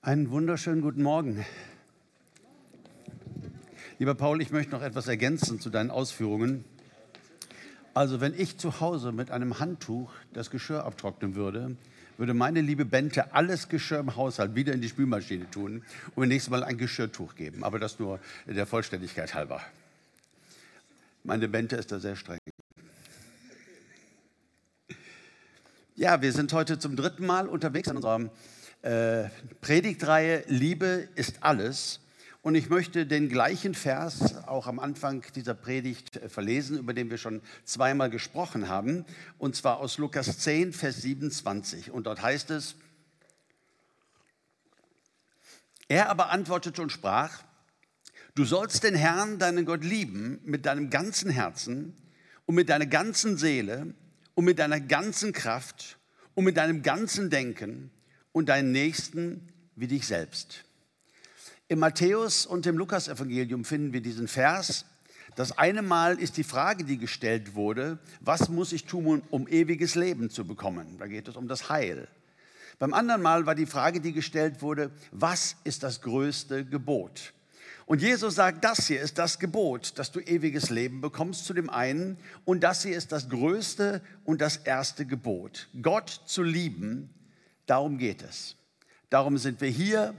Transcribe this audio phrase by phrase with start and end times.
[0.00, 1.44] Einen wunderschönen guten Morgen.
[3.98, 6.64] Lieber Paul, ich möchte noch etwas ergänzen zu deinen Ausführungen.
[7.94, 11.76] Also, wenn ich zu Hause mit einem Handtuch das Geschirr abtrocknen würde,
[12.16, 15.82] würde meine liebe Bente alles Geschirr im Haushalt wieder in die Spülmaschine tun
[16.14, 17.64] und mir nächstes Mal ein Geschirrtuch geben.
[17.64, 19.60] Aber das nur der Vollständigkeit halber.
[21.24, 22.38] Meine Bente ist da sehr streng.
[25.96, 28.30] Ja, wir sind heute zum dritten Mal unterwegs in unserer
[28.82, 29.24] äh,
[29.60, 32.00] Predigtreihe Liebe ist alles.
[32.40, 37.10] Und ich möchte den gleichen Vers auch am Anfang dieser Predigt äh, verlesen, über den
[37.10, 39.04] wir schon zweimal gesprochen haben,
[39.38, 41.90] und zwar aus Lukas 10, Vers 27.
[41.90, 42.76] Und dort heißt es,
[45.88, 47.42] er aber antwortete und sprach,
[48.34, 51.94] du sollst den Herrn, deinen Gott, lieben mit deinem ganzen Herzen
[52.46, 53.94] und mit deiner ganzen Seele
[54.34, 55.98] und mit deiner ganzen Kraft
[56.34, 57.90] und mit deinem ganzen Denken
[58.32, 59.46] und deinen Nächsten
[59.76, 60.64] wie dich selbst.
[61.68, 64.86] Im Matthäus und im Lukasevangelium finden wir diesen Vers.
[65.36, 69.94] Das eine Mal ist die Frage, die gestellt wurde, was muss ich tun, um ewiges
[69.94, 70.96] Leben zu bekommen?
[70.98, 72.08] Da geht es um das Heil.
[72.78, 77.34] Beim anderen Mal war die Frage, die gestellt wurde, was ist das größte Gebot?
[77.86, 81.70] Und Jesus sagt, das hier ist das Gebot, dass du ewiges Leben bekommst zu dem
[81.70, 82.18] einen.
[82.44, 85.68] Und das hier ist das größte und das erste Gebot.
[85.80, 87.08] Gott zu lieben,
[87.68, 88.56] darum geht es.
[89.10, 90.14] Darum sind wir hier.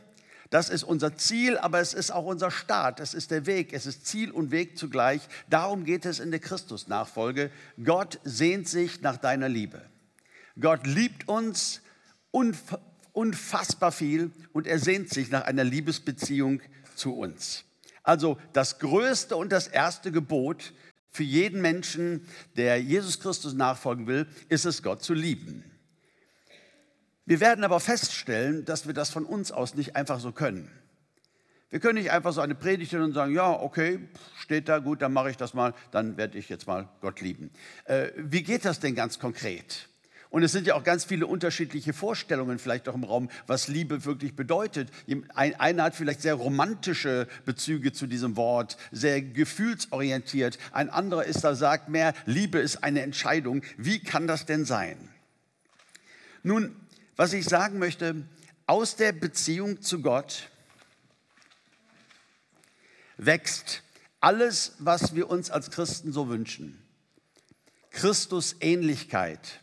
[0.50, 3.00] Das ist unser Ziel, aber es ist auch unser Start.
[3.00, 3.72] Es ist der Weg.
[3.72, 5.22] Es ist Ziel und Weg zugleich.
[5.50, 7.52] Darum geht es in der Christusnachfolge.
[7.84, 9.82] Gott sehnt sich nach deiner Liebe.
[10.60, 11.82] Gott liebt uns
[13.12, 16.62] unfassbar viel und er sehnt sich nach einer Liebesbeziehung
[16.96, 17.64] zu uns.
[18.04, 20.74] Also das größte und das erste Gebot
[21.12, 25.64] für jeden Menschen, der Jesus Christus nachfolgen will, ist es, Gott zu lieben.
[27.30, 30.68] Wir werden aber feststellen, dass wir das von uns aus nicht einfach so können.
[31.70, 34.00] Wir können nicht einfach so eine Predigt und sagen, ja, okay,
[34.40, 37.52] steht da, gut, dann mache ich das mal, dann werde ich jetzt mal Gott lieben.
[37.86, 39.90] Äh, wie geht das denn ganz konkret?
[40.32, 44.06] Und es sind ja auch ganz viele unterschiedliche Vorstellungen vielleicht auch im Raum, was Liebe
[44.06, 44.90] wirklich bedeutet.
[45.36, 50.58] Ein, einer hat vielleicht sehr romantische Bezüge zu diesem Wort, sehr gefühlsorientiert.
[50.72, 53.62] Ein anderer ist da, sagt mehr, Liebe ist eine Entscheidung.
[53.78, 54.98] Wie kann das denn sein?
[56.42, 56.76] Nun,
[57.20, 58.24] was ich sagen möchte,
[58.66, 60.48] aus der Beziehung zu Gott
[63.18, 63.84] wächst
[64.22, 66.82] alles, was wir uns als Christen so wünschen.
[67.90, 69.60] Christus Ähnlichkeit,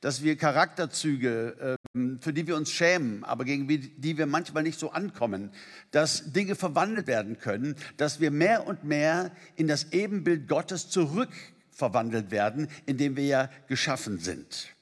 [0.00, 4.78] dass wir Charakterzüge, ähm, für die wir uns schämen, aber gegen die wir manchmal nicht
[4.80, 5.52] so ankommen,
[5.90, 12.30] dass Dinge verwandelt werden können, dass wir mehr und mehr in das Ebenbild Gottes zurückverwandelt
[12.30, 14.74] werden, in dem wir ja geschaffen sind.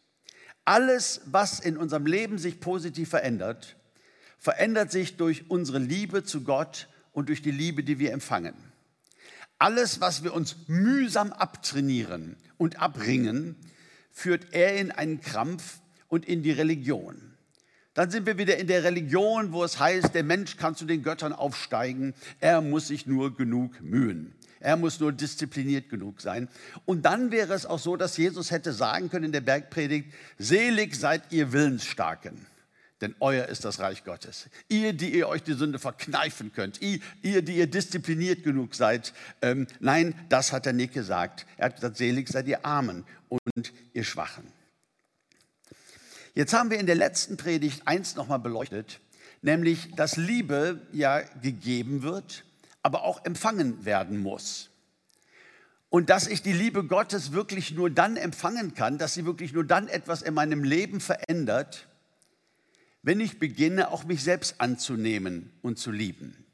[0.64, 3.76] Alles, was in unserem Leben sich positiv verändert,
[4.38, 8.54] verändert sich durch unsere Liebe zu Gott und durch die Liebe, die wir empfangen.
[9.58, 13.56] Alles, was wir uns mühsam abtrainieren und abringen,
[14.10, 17.34] führt er in einen Krampf und in die Religion.
[17.94, 21.02] Dann sind wir wieder in der Religion, wo es heißt, der Mensch kann zu den
[21.02, 24.34] Göttern aufsteigen, er muss sich nur genug mühen.
[24.64, 26.48] Er muss nur diszipliniert genug sein.
[26.86, 30.94] Und dann wäre es auch so, dass Jesus hätte sagen können in der Bergpredigt, selig
[30.97, 32.47] seid ihr Willensstarken,
[33.02, 34.48] denn euer ist das Reich Gottes.
[34.69, 39.12] Ihr, die ihr euch die Sünde verkneifen könnt, ihr, ihr die ihr diszipliniert genug seid.
[39.42, 41.44] Ähm, nein, das hat er nicht gesagt.
[41.58, 44.44] Er hat gesagt, selig seid ihr Armen und ihr Schwachen.
[46.34, 49.00] Jetzt haben wir in der letzten Predigt eins nochmal beleuchtet,
[49.42, 52.44] nämlich, dass Liebe ja gegeben wird,
[52.84, 54.71] aber auch empfangen werden muss.
[55.89, 59.65] Und dass ich die Liebe Gottes wirklich nur dann empfangen kann, dass sie wirklich nur
[59.65, 61.89] dann etwas in meinem Leben verändert,
[63.03, 66.44] wenn ich beginne, auch mich selbst anzunehmen und zu lieben.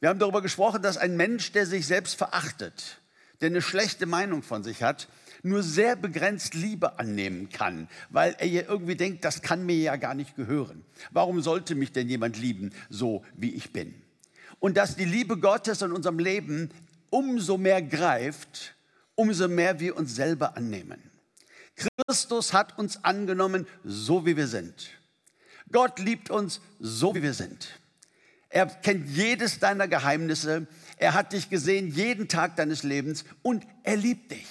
[0.00, 3.00] Wir haben darüber gesprochen, dass ein Mensch, der sich selbst verachtet,
[3.40, 5.08] der eine schlechte Meinung von sich hat,
[5.42, 9.96] nur sehr begrenzt Liebe annehmen kann, weil er ja irgendwie denkt, das kann mir ja
[9.96, 10.84] gar nicht gehören.
[11.10, 13.94] Warum sollte mich denn jemand lieben, so wie ich bin?
[14.60, 16.70] Und dass die Liebe Gottes in unserem Leben
[17.08, 18.74] umso mehr greift,
[19.14, 21.02] umso mehr wir uns selber annehmen.
[22.06, 24.90] Christus hat uns angenommen, so wie wir sind.
[25.72, 27.80] Gott liebt uns, so wie wir sind.
[28.50, 30.66] Er kennt jedes deiner Geheimnisse.
[30.96, 34.46] Er hat dich gesehen jeden Tag deines Lebens und er liebt dich.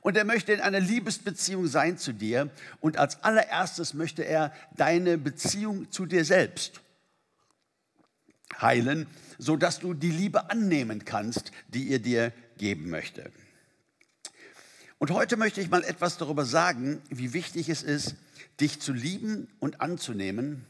[0.00, 2.50] Und er möchte in einer Liebesbeziehung sein zu dir.
[2.80, 6.80] Und als allererstes möchte er deine Beziehung zu dir selbst
[8.60, 9.06] heilen,
[9.38, 13.30] sodass du die Liebe annehmen kannst, die er dir geben möchte.
[14.98, 18.14] Und heute möchte ich mal etwas darüber sagen, wie wichtig es ist,
[18.60, 20.64] dich zu lieben und anzunehmen.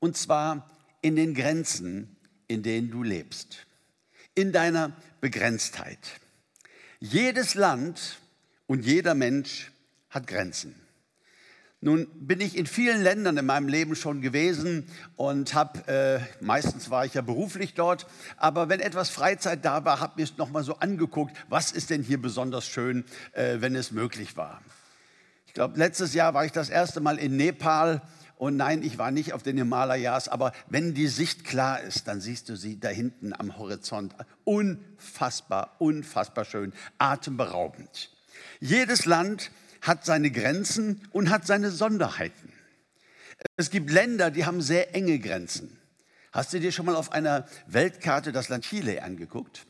[0.00, 0.68] Und zwar
[1.00, 2.16] in den Grenzen,
[2.48, 3.66] in denen du lebst,
[4.34, 5.98] in deiner Begrenztheit.
[6.98, 8.18] Jedes Land
[8.66, 9.70] und jeder Mensch
[10.10, 10.74] hat Grenzen.
[11.80, 14.84] Nun bin ich in vielen Ländern in meinem Leben schon gewesen
[15.14, 20.00] und habe, äh, meistens war ich ja beruflich dort, aber wenn etwas Freizeit da war,
[20.00, 23.92] habe ich es nochmal so angeguckt, was ist denn hier besonders schön, äh, wenn es
[23.92, 24.60] möglich war.
[25.46, 28.02] Ich glaube, letztes Jahr war ich das erste Mal in Nepal
[28.38, 32.20] und nein, ich war nicht auf den Himalayas, aber wenn die Sicht klar ist, dann
[32.20, 34.16] siehst du sie da hinten am Horizont.
[34.42, 38.10] Unfassbar, unfassbar schön, atemberaubend.
[38.58, 42.52] Jedes Land hat seine Grenzen und hat seine Sonderheiten.
[43.56, 45.78] Es gibt Länder, die haben sehr enge Grenzen.
[46.32, 49.66] Hast du dir schon mal auf einer Weltkarte das Land Chile angeguckt?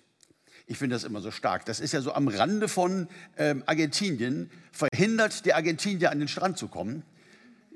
[0.66, 1.64] Ich finde das immer so stark.
[1.64, 3.08] Das ist ja so am Rande von
[3.38, 7.04] ähm, Argentinien, verhindert die Argentinier an den Strand zu kommen.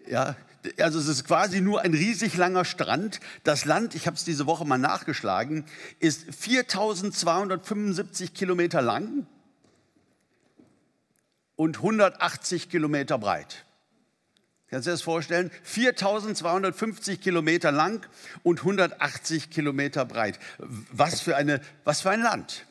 [0.07, 0.37] Ja,
[0.79, 3.21] also es ist quasi nur ein riesig langer Strand.
[3.45, 5.65] Das Land, ich habe es diese Woche mal nachgeschlagen,
[6.01, 9.27] ist 4275 Kilometer lang
[11.63, 13.65] und 180 Kilometer breit.
[14.69, 15.53] Kannst du dir das vorstellen?
[15.63, 18.05] 4250 Kilometer lang
[18.43, 20.41] und 180 Kilometer breit.
[20.59, 22.67] Was für, eine, was für ein Land.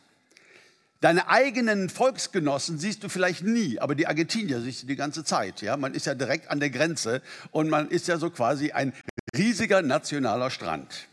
[0.99, 5.61] Deine eigenen Volksgenossen siehst du vielleicht nie, aber die Argentinier siehst du die ganze Zeit.
[5.61, 5.77] Ja?
[5.77, 7.21] Man ist ja direkt an der Grenze
[7.51, 8.91] und man ist ja so quasi ein
[9.37, 11.07] riesiger nationaler Strand.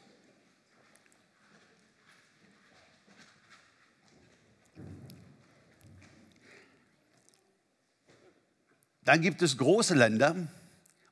[9.09, 10.37] Dann gibt es große Länder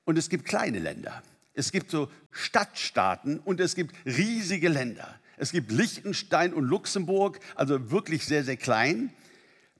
[0.04, 1.22] und es gibt kleine Länder.
[1.54, 5.18] Es gibt so Stadtstaaten und es gibt riesige Länder.
[5.38, 9.14] Es gibt Liechtenstein und Luxemburg, also wirklich sehr, sehr klein.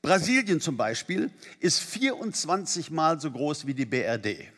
[0.00, 1.30] Brasilien zum Beispiel
[1.60, 4.48] ist 24 Mal so groß wie die BRD.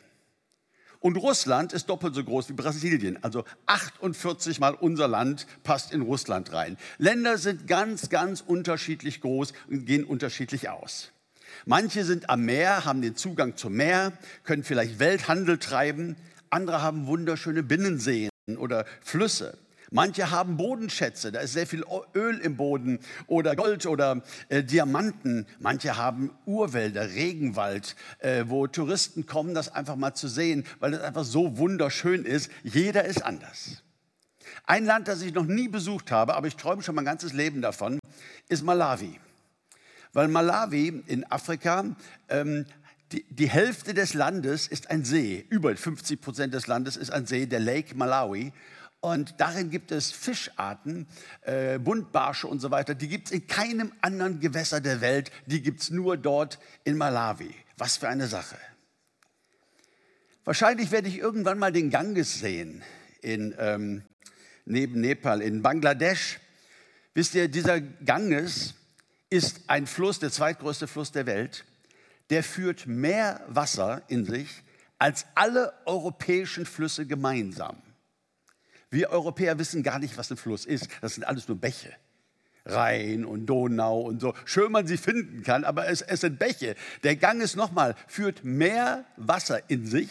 [1.01, 3.21] Und Russland ist doppelt so groß wie Brasilien.
[3.25, 6.77] Also 48 Mal unser Land passt in Russland rein.
[6.97, 11.11] Länder sind ganz, ganz unterschiedlich groß und gehen unterschiedlich aus.
[11.65, 14.13] Manche sind am Meer, haben den Zugang zum Meer,
[14.43, 16.15] können vielleicht Welthandel treiben.
[16.49, 19.57] Andere haben wunderschöne Binnenseen oder Flüsse.
[19.91, 25.47] Manche haben Bodenschätze, da ist sehr viel Öl im Boden oder Gold oder äh, Diamanten.
[25.59, 31.01] Manche haben Urwälder, Regenwald, äh, wo Touristen kommen, das einfach mal zu sehen, weil es
[31.01, 32.51] einfach so wunderschön ist.
[32.63, 33.81] Jeder ist anders.
[34.65, 37.61] Ein Land, das ich noch nie besucht habe, aber ich träume schon mein ganzes Leben
[37.61, 37.99] davon,
[38.47, 39.19] ist Malawi.
[40.13, 41.95] Weil Malawi in Afrika,
[42.29, 42.65] ähm,
[43.11, 45.45] die, die, Hälfte des Landes ist ein See.
[45.49, 48.53] Über 50 Prozent des Landes ist ein See, der Lake Malawi.
[49.01, 51.07] Und darin gibt es Fischarten,
[51.41, 55.61] äh, Buntbarsche und so weiter, die gibt es in keinem anderen Gewässer der Welt, die
[55.61, 57.53] gibt es nur dort in Malawi.
[57.77, 58.57] Was für eine Sache.
[60.43, 62.83] Wahrscheinlich werde ich irgendwann mal den Ganges sehen
[63.21, 64.03] in, ähm,
[64.65, 66.39] neben Nepal, in Bangladesch.
[67.13, 68.73] Wisst ihr, dieser Ganges,
[69.29, 71.65] ist ein Fluss, der zweitgrößte Fluss der Welt.
[72.29, 74.63] Der führt mehr Wasser in sich
[74.97, 77.81] als alle europäischen Flüsse gemeinsam.
[78.91, 80.87] Wir Europäer wissen gar nicht, was ein Fluss ist.
[81.01, 81.93] Das sind alles nur Bäche.
[82.65, 84.33] Rhein und Donau und so.
[84.45, 86.75] Schön man sie finden kann, aber es, es sind Bäche.
[87.03, 90.09] Der Gang ist nochmal, führt mehr Wasser in sich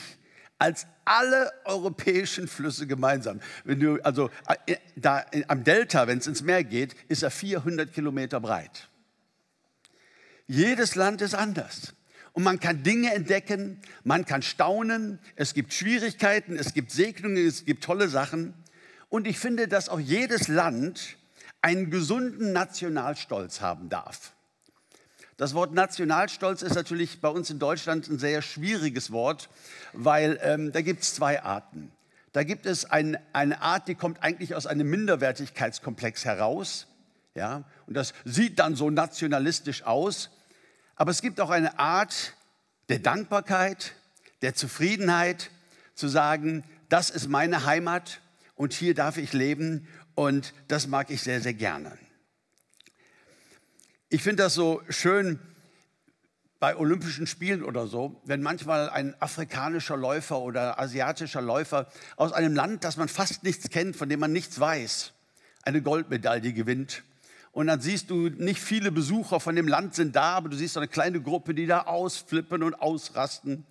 [0.59, 3.41] als alle europäischen Flüsse gemeinsam.
[3.65, 4.31] Wenn du, also
[4.67, 8.89] äh, da am Delta, wenn es ins Meer geht, ist er 400 Kilometer breit.
[10.49, 11.95] Jedes Land ist anders.
[12.33, 17.65] Und man kann Dinge entdecken, man kann staunen, es gibt Schwierigkeiten, es gibt Segnungen, es
[17.65, 18.55] gibt tolle Sachen.
[19.09, 21.17] Und ich finde, dass auch jedes Land
[21.61, 24.33] einen gesunden Nationalstolz haben darf.
[25.37, 29.49] Das Wort Nationalstolz ist natürlich bei uns in Deutschland ein sehr schwieriges Wort,
[29.93, 31.93] weil ähm, da gibt es zwei Arten.
[32.33, 36.87] Da gibt es ein, eine Art, die kommt eigentlich aus einem Minderwertigkeitskomplex heraus.
[37.35, 40.31] Ja, und das sieht dann so nationalistisch aus.
[40.99, 42.35] Aber es gibt auch eine Art
[42.89, 43.95] der Dankbarkeit,
[44.43, 45.51] der Zufriedenheit,
[45.95, 48.21] zu sagen, das ist meine Heimat
[48.57, 49.87] und hier darf ich leben
[50.17, 51.97] und das mag ich sehr, sehr gerne.
[54.09, 55.39] Ich finde das so schön
[56.59, 62.57] bei Olympischen Spielen oder so, wenn manchmal ein afrikanischer Läufer oder asiatischer Läufer aus einem
[62.57, 65.13] Land, das man fast nichts kennt, von dem man nichts weiß,
[65.63, 67.05] eine Goldmedaille gewinnt
[67.59, 70.77] und dann siehst du, nicht viele Besucher von dem Land sind da, aber du siehst
[70.77, 73.67] eine kleine Gruppe, die da ausflippen und ausrasten.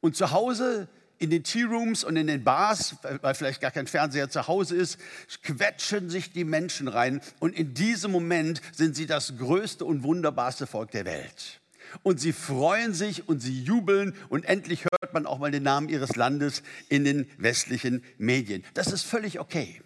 [0.00, 0.86] Und zu Hause
[1.18, 5.00] in den Tea-Rooms und in den Bars, weil vielleicht gar kein Fernseher zu Hause ist,
[5.42, 7.20] quetschen sich die Menschen rein.
[7.40, 11.60] Und in diesem Moment sind sie das größte und wunderbarste Volk der Welt.
[12.04, 15.88] Und sie freuen sich und sie jubeln und endlich hört man auch mal den Namen
[15.88, 18.62] ihres Landes in den westlichen Medien.
[18.74, 19.82] Das ist völlig okay.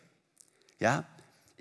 [0.78, 1.06] Ja?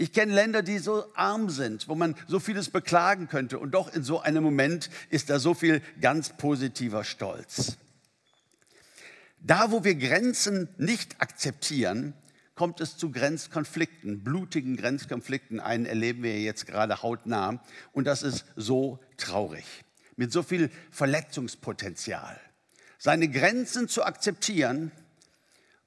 [0.02, 3.94] Ich kenne Länder, die so arm sind, wo man so vieles beklagen könnte und doch
[3.94, 7.76] in so einem Moment ist da so viel ganz positiver Stolz.
[9.42, 12.14] Da, wo wir Grenzen nicht akzeptieren,
[12.56, 15.60] kommt es zu Grenzkonflikten, blutigen Grenzkonflikten.
[15.60, 17.62] Einen erleben wir jetzt gerade hautnah.
[17.92, 19.66] Und das ist so traurig.
[20.16, 22.40] Mit so viel Verletzungspotenzial.
[23.00, 24.94] Seine Grenzen zu akzeptieren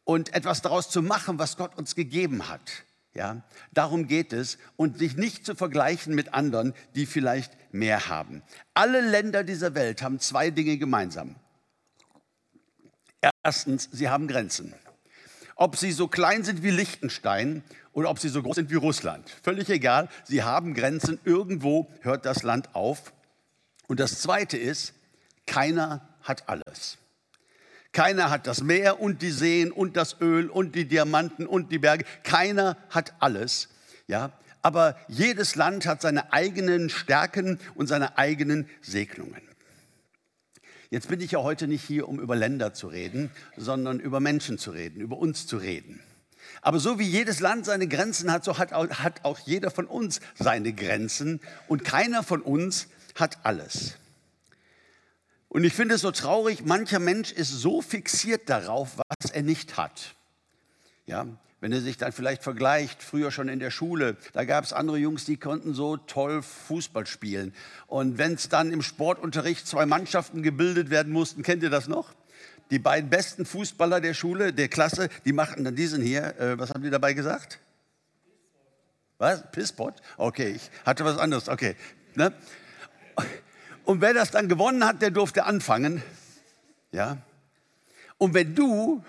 [0.05, 2.85] und etwas daraus zu machen, was Gott uns gegeben hat.
[3.15, 3.43] Ja,
[3.73, 8.43] darum geht es und sich nicht zu vergleichen mit anderen, die vielleicht mehr haben.
[8.73, 11.37] Alle Länder dieser Welt haben zwei Dinge gemeinsam.
[13.43, 14.75] Erstens, sie haben Grenzen.
[15.57, 19.29] Ob sie so klein sind wie Liechtenstein oder ob sie so groß sind wie Russland.
[19.43, 21.21] Völlig egal, sie haben Grenzen.
[21.25, 23.13] Irgendwo hört das Land auf.
[23.89, 24.95] Und das Zweite ist,
[25.47, 26.97] keiner hat alles.
[27.93, 31.79] Keiner hat das Meer und die Seen und das Öl und die Diamanten und die
[31.79, 32.05] Berge.
[32.23, 33.69] Keiner hat alles.
[34.07, 34.33] Ja,
[34.63, 39.43] aber jedes Land hat seine eigenen Stärken und seine eigenen Segnungen.
[40.91, 44.59] Jetzt bin ich ja heute nicht hier, um über Länder zu reden, sondern über Menschen
[44.59, 46.01] zu reden, über uns zu reden.
[46.61, 49.87] Aber so wie jedes Land seine Grenzen hat, so hat auch, hat auch jeder von
[49.87, 53.97] uns seine Grenzen und keiner von uns hat alles.
[55.53, 59.77] Und ich finde es so traurig, mancher Mensch ist so fixiert darauf, was er nicht
[59.77, 60.15] hat.
[61.05, 61.27] Ja,
[61.61, 64.97] wenn er sich dann vielleicht vergleicht, früher schon in der Schule, da gab es andere
[64.97, 67.53] Jungs, die konnten so toll Fußball spielen.
[67.87, 72.15] Und wenn es dann im Sportunterricht zwei Mannschaften gebildet werden mussten, kennt ihr das noch?
[72.71, 76.35] Die beiden besten Fußballer der Schule, der Klasse, die machten dann diesen hier.
[76.41, 77.59] Äh, was haben die dabei gesagt?
[79.19, 79.43] Was?
[79.53, 79.97] Pisspot?
[80.17, 81.51] Okay, ich hatte was anderes.
[81.51, 81.77] Okay.
[82.15, 82.33] Ne?
[83.85, 86.03] Und wer das dann gewonnen hat, der durfte anfangen.
[86.93, 87.19] Ja.
[88.19, 89.05] Und wenn du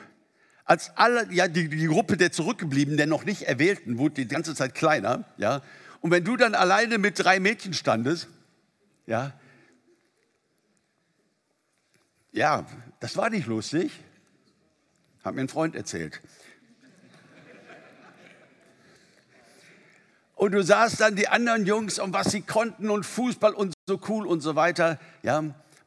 [0.66, 4.56] als alle, ja, die, die Gruppe der Zurückgebliebenen, der noch nicht Erwählten, wurde die ganze
[4.56, 5.62] Zeit kleiner, ja.
[6.02, 8.28] Und wenn du dann alleine mit drei Mädchen standest,
[9.06, 9.34] ja,
[12.32, 12.66] ja,
[13.00, 13.92] das war nicht lustig,
[15.24, 16.20] hat mir ein Freund erzählt.
[20.36, 24.00] Und du sahst dann die anderen Jungs und was sie konnten und Fußball und so
[24.10, 25.44] cool und so weiter, ja,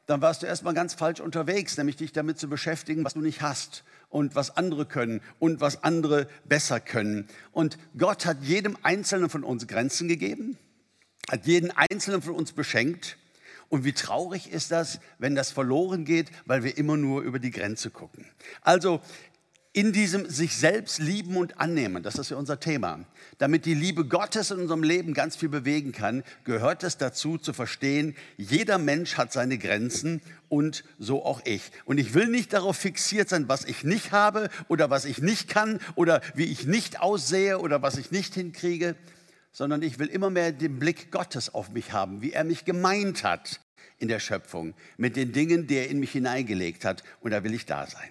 [0.07, 3.43] dann warst du erstmal ganz falsch unterwegs, nämlich dich damit zu beschäftigen, was du nicht
[3.43, 7.27] hast und was andere können und was andere besser können.
[7.53, 10.57] Und Gott hat jedem Einzelnen von uns Grenzen gegeben,
[11.29, 13.19] hat jeden Einzelnen von uns beschenkt.
[13.69, 17.51] Und wie traurig ist das, wenn das verloren geht, weil wir immer nur über die
[17.51, 18.25] Grenze gucken.
[18.63, 19.01] Also
[19.77, 23.05] in diesem sich selbst lieben und annehmen, das ist ja unser Thema,
[23.37, 27.53] damit die Liebe Gottes in unserem Leben ganz viel bewegen kann, gehört es dazu zu
[27.53, 31.73] verstehen, jeder Mensch hat seine Grenzen und so auch ich.
[31.85, 35.47] Und ich will nicht darauf fixiert sein, was ich nicht habe oder was ich nicht
[35.47, 38.97] kann oder wie ich nicht aussehe oder was ich nicht hinkriege,
[39.53, 43.25] sondern ich will immer mehr den Blick Gottes auf mich haben, wie er mich gemeint
[43.25, 43.61] hat
[43.99, 47.05] in der Schöpfung, mit den Dingen, die er in mich hineingelegt hat.
[47.21, 48.09] Und da will ich da sein.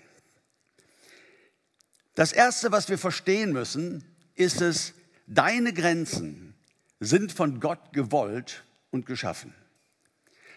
[2.15, 4.03] Das Erste, was wir verstehen müssen,
[4.36, 4.93] ist es,
[5.27, 6.55] deine Grenzen
[7.01, 9.53] sind von Gott gewollt und geschaffen.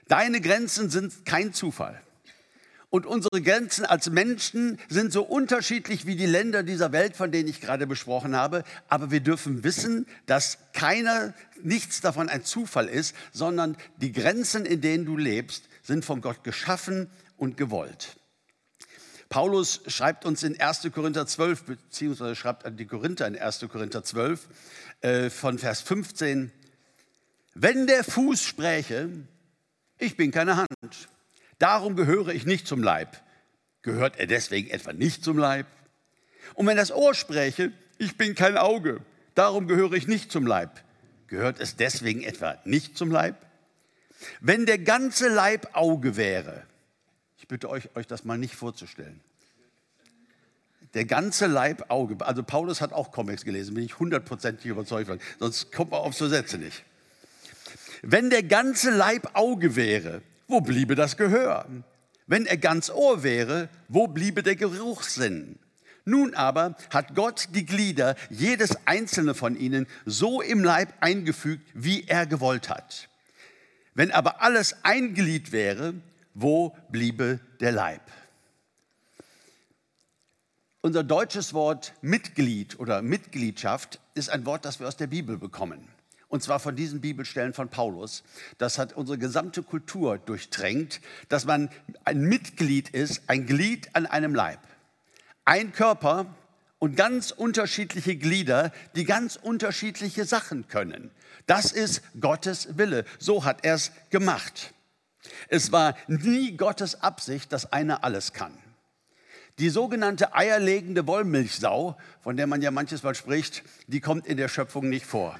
[0.06, 2.00] Deine Grenzen sind kein Zufall.
[2.90, 7.48] Und unsere Grenzen als Menschen sind so unterschiedlich wie die Länder dieser Welt, von denen
[7.48, 8.64] ich gerade besprochen habe.
[8.88, 14.80] Aber wir dürfen wissen, dass keiner, nichts davon ein Zufall ist, sondern die Grenzen, in
[14.80, 18.17] denen du lebst, sind von Gott geschaffen und gewollt.
[19.28, 20.88] Paulus schreibt uns in 1.
[20.94, 23.66] Korinther 12, beziehungsweise schreibt an die Korinther in 1.
[23.70, 24.48] Korinther 12
[25.00, 26.50] äh, von Vers 15,
[27.54, 29.10] wenn der Fuß spräche,
[29.98, 31.08] ich bin keine Hand,
[31.58, 33.22] darum gehöre ich nicht zum Leib,
[33.82, 35.66] gehört er deswegen etwa nicht zum Leib?
[36.54, 39.00] Und wenn das Ohr spräche, ich bin kein Auge,
[39.34, 40.82] darum gehöre ich nicht zum Leib,
[41.26, 43.36] gehört es deswegen etwa nicht zum Leib?
[44.40, 46.64] Wenn der ganze Leib Auge wäre,
[47.48, 49.20] bitte euch, euch das mal nicht vorzustellen.
[50.94, 52.24] Der ganze Leib Auge.
[52.24, 55.18] Also Paulus hat auch Comics gelesen, bin ich hundertprozentig überzeugt von.
[55.38, 56.84] Sonst kommt man auf so Sätze nicht.
[58.02, 61.66] Wenn der ganze Leib Auge wäre, wo bliebe das Gehör?
[62.26, 65.58] Wenn er ganz Ohr wäre, wo bliebe der Geruchssinn?
[66.04, 72.04] Nun aber hat Gott die Glieder, jedes einzelne von ihnen, so im Leib eingefügt, wie
[72.06, 73.10] er gewollt hat.
[73.94, 75.94] Wenn aber alles ein Glied wäre,
[76.40, 78.02] wo bliebe der Leib?
[80.80, 85.88] Unser deutsches Wort Mitglied oder Mitgliedschaft ist ein Wort, das wir aus der Bibel bekommen.
[86.28, 88.22] Und zwar von diesen Bibelstellen von Paulus.
[88.58, 91.70] Das hat unsere gesamte Kultur durchdrängt, dass man
[92.04, 94.60] ein Mitglied ist, ein Glied an einem Leib.
[95.44, 96.26] Ein Körper
[96.78, 101.10] und ganz unterschiedliche Glieder, die ganz unterschiedliche Sachen können.
[101.46, 103.04] Das ist Gottes Wille.
[103.18, 104.74] So hat er es gemacht.
[105.48, 108.52] Es war nie Gottes Absicht, dass einer alles kann.
[109.58, 114.48] Die sogenannte eierlegende Wollmilchsau, von der man ja manches Mal spricht, die kommt in der
[114.48, 115.38] Schöpfung nicht vor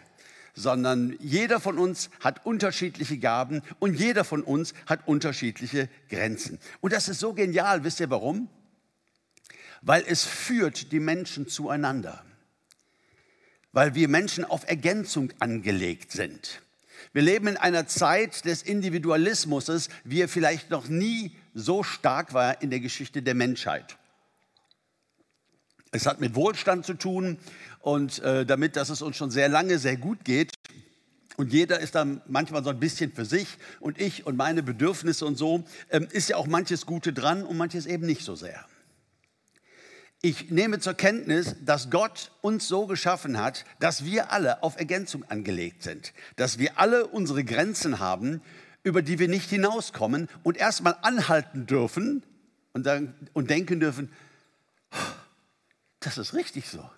[0.58, 6.58] sondern jeder von uns hat unterschiedliche Gaben und jeder von uns hat unterschiedliche Grenzen.
[6.80, 8.48] Und das ist so genial, wisst ihr warum?
[9.82, 12.24] Weil es führt die Menschen zueinander,
[13.72, 16.60] weil wir Menschen auf Ergänzung angelegt sind.
[17.18, 22.62] Wir leben in einer Zeit des Individualismus, wie er vielleicht noch nie so stark war
[22.62, 23.98] in der Geschichte der Menschheit.
[25.90, 27.38] Es hat mit Wohlstand zu tun
[27.80, 30.52] und äh, damit, dass es uns schon sehr lange sehr gut geht.
[31.36, 33.48] Und jeder ist dann manchmal so ein bisschen für sich
[33.80, 37.56] und ich und meine Bedürfnisse und so, ähm, ist ja auch manches Gute dran und
[37.56, 38.64] manches eben nicht so sehr.
[40.20, 45.22] Ich nehme zur Kenntnis, dass Gott uns so geschaffen hat, dass wir alle auf Ergänzung
[45.24, 48.42] angelegt sind, dass wir alle unsere Grenzen haben,
[48.82, 52.24] über die wir nicht hinauskommen und erstmal anhalten dürfen
[52.72, 54.12] und, dann, und denken dürfen,
[56.00, 56.88] das ist richtig so.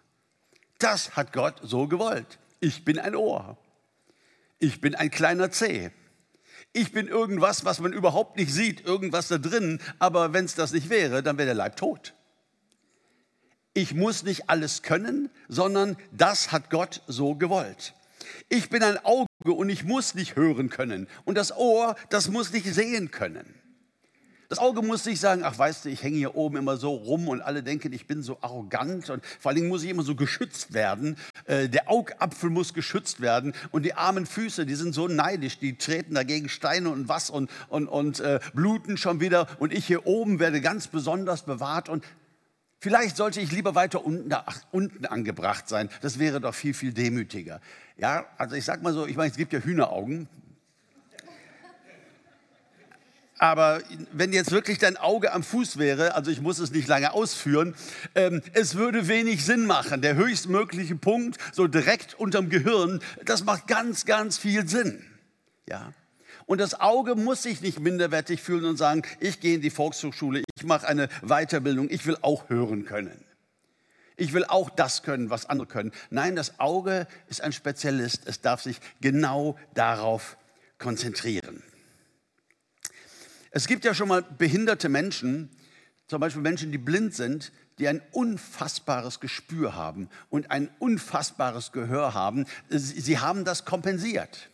[0.79, 2.39] Das hat Gott so gewollt.
[2.59, 3.59] Ich bin ein Ohr.
[4.59, 5.91] Ich bin ein kleiner Zeh.
[6.73, 10.73] Ich bin irgendwas, was man überhaupt nicht sieht, irgendwas da drin, aber wenn es das
[10.73, 12.15] nicht wäre, dann wäre der Leib tot.
[13.81, 17.95] Ich muss nicht alles können, sondern das hat Gott so gewollt.
[18.51, 21.09] Ich bin ein Auge und ich muss nicht hören können.
[21.25, 23.55] Und das Ohr, das muss nicht sehen können.
[24.51, 27.29] Das Auge muss sich sagen, ach weißt du, ich hänge hier oben immer so rum
[27.29, 30.15] und alle denken, ich bin so arrogant und vor allen Dingen muss ich immer so
[30.17, 31.17] geschützt werden.
[31.47, 35.79] Äh, der Augapfel muss geschützt werden und die armen Füße, die sind so neidisch, die
[35.79, 40.05] treten dagegen Steine und was und, und, und äh, bluten schon wieder und ich hier
[40.05, 42.05] oben werde ganz besonders bewahrt und
[42.83, 45.91] Vielleicht sollte ich lieber weiter unten, da, unten angebracht sein.
[46.01, 47.61] Das wäre doch viel, viel demütiger.
[47.99, 50.29] Ja, also ich sag mal so, ich meine, es gibt ja Hühneraugen.
[53.37, 57.13] Aber wenn jetzt wirklich dein Auge am Fuß wäre, also ich muss es nicht lange
[57.13, 57.75] ausführen,
[58.15, 60.01] ähm, es würde wenig Sinn machen.
[60.01, 65.05] Der höchstmögliche Punkt, so direkt unterm Gehirn, das macht ganz, ganz viel Sinn.
[65.67, 65.93] Ja.
[66.47, 70.43] Und das Auge muss sich nicht minderwertig fühlen und sagen, ich gehe in die Volkshochschule,
[70.61, 73.25] ich mache eine Weiterbildung, ich will auch hören können.
[74.19, 75.93] Ich will auch das können, was andere können.
[76.11, 78.27] Nein, das Auge ist ein Spezialist.
[78.27, 80.37] Es darf sich genau darauf
[80.79, 81.63] konzentrieren.
[83.51, 85.49] Es gibt ja schon mal behinderte Menschen,
[86.07, 92.13] zum Beispiel Menschen, die blind sind, die ein unfassbares Gespür haben und ein unfassbares Gehör
[92.13, 92.45] haben.
[92.69, 94.51] Sie haben das kompensiert.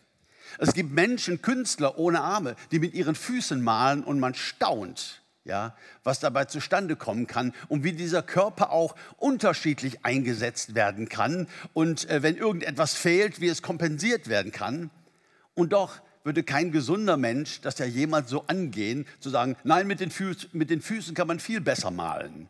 [0.57, 5.75] Es gibt Menschen, Künstler ohne Arme, die mit ihren Füßen malen und man staunt, ja,
[6.03, 12.09] was dabei zustande kommen kann und wie dieser Körper auch unterschiedlich eingesetzt werden kann und
[12.09, 14.89] äh, wenn irgendetwas fehlt, wie es kompensiert werden kann.
[15.55, 20.01] Und doch würde kein gesunder Mensch das ja jemals so angehen, zu sagen, nein, mit
[20.01, 22.49] den, Füßen, mit den Füßen kann man viel besser malen.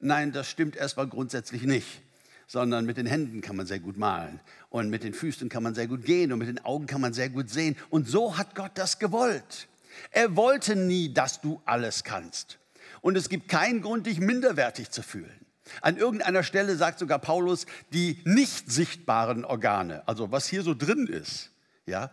[0.00, 2.00] Nein, das stimmt erstmal grundsätzlich nicht,
[2.46, 4.38] sondern mit den Händen kann man sehr gut malen
[4.70, 7.12] und mit den Füßen kann man sehr gut gehen und mit den Augen kann man
[7.12, 7.76] sehr gut sehen.
[7.90, 9.66] Und so hat Gott das gewollt.
[10.10, 12.58] Er wollte nie, dass du alles kannst.
[13.00, 15.46] Und es gibt keinen Grund, dich minderwertig zu fühlen.
[15.82, 21.06] An irgendeiner Stelle sagt sogar Paulus, die nicht sichtbaren Organe, also was hier so drin
[21.06, 21.50] ist,
[21.84, 22.10] ja,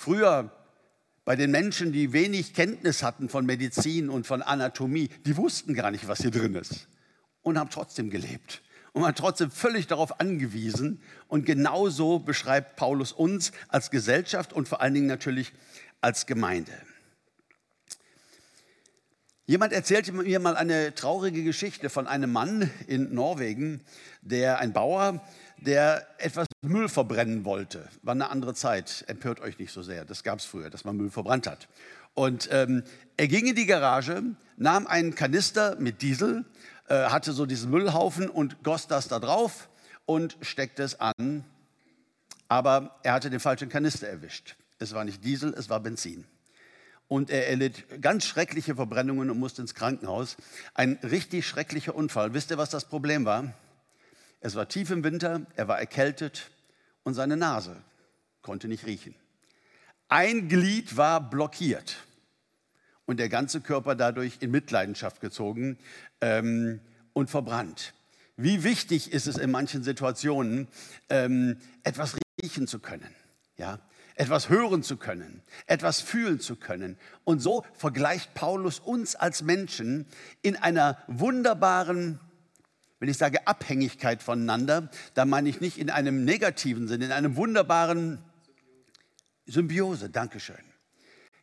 [0.00, 0.52] Früher
[1.24, 5.90] bei den Menschen, die wenig Kenntnis hatten von Medizin und von Anatomie, die wussten gar
[5.90, 6.86] nicht, was hier drin ist
[7.42, 11.02] und haben trotzdem gelebt und waren trotzdem völlig darauf angewiesen.
[11.26, 15.52] Und genauso beschreibt Paulus uns als Gesellschaft und vor allen Dingen natürlich
[16.00, 16.70] als Gemeinde.
[19.48, 23.80] Jemand erzählte mir mal eine traurige Geschichte von einem Mann in Norwegen,
[24.20, 25.24] der ein Bauer,
[25.56, 27.88] der etwas Müll verbrennen wollte.
[28.02, 30.04] War eine andere Zeit, empört euch nicht so sehr.
[30.04, 31.66] Das gab es früher, dass man Müll verbrannt hat.
[32.12, 32.82] Und ähm,
[33.16, 34.22] er ging in die Garage,
[34.58, 36.44] nahm einen Kanister mit Diesel,
[36.88, 39.70] äh, hatte so diesen Müllhaufen und goss das da drauf
[40.04, 41.42] und steckte es an.
[42.48, 44.56] Aber er hatte den falschen Kanister erwischt.
[44.78, 46.26] Es war nicht Diesel, es war Benzin.
[47.08, 50.36] Und er erlitt ganz schreckliche Verbrennungen und musste ins Krankenhaus.
[50.74, 52.34] Ein richtig schrecklicher Unfall.
[52.34, 53.54] Wisst ihr, was das Problem war?
[54.40, 56.50] Es war tief im Winter, er war erkältet
[57.02, 57.76] und seine Nase
[58.42, 59.14] konnte nicht riechen.
[60.08, 61.96] Ein Glied war blockiert
[63.04, 65.78] und der ganze Körper dadurch in Mitleidenschaft gezogen
[66.20, 66.80] ähm,
[67.14, 67.94] und verbrannt.
[68.36, 70.68] Wie wichtig ist es in manchen Situationen,
[71.08, 73.14] ähm, etwas riechen zu können.
[73.56, 73.80] Ja,
[74.18, 76.98] etwas hören zu können, etwas fühlen zu können.
[77.24, 80.06] Und so vergleicht Paulus uns als Menschen
[80.42, 82.18] in einer wunderbaren,
[82.98, 87.36] wenn ich sage Abhängigkeit voneinander, da meine ich nicht in einem negativen Sinn, in einem
[87.36, 88.18] wunderbaren
[89.46, 90.56] Symbiose, Dankeschön.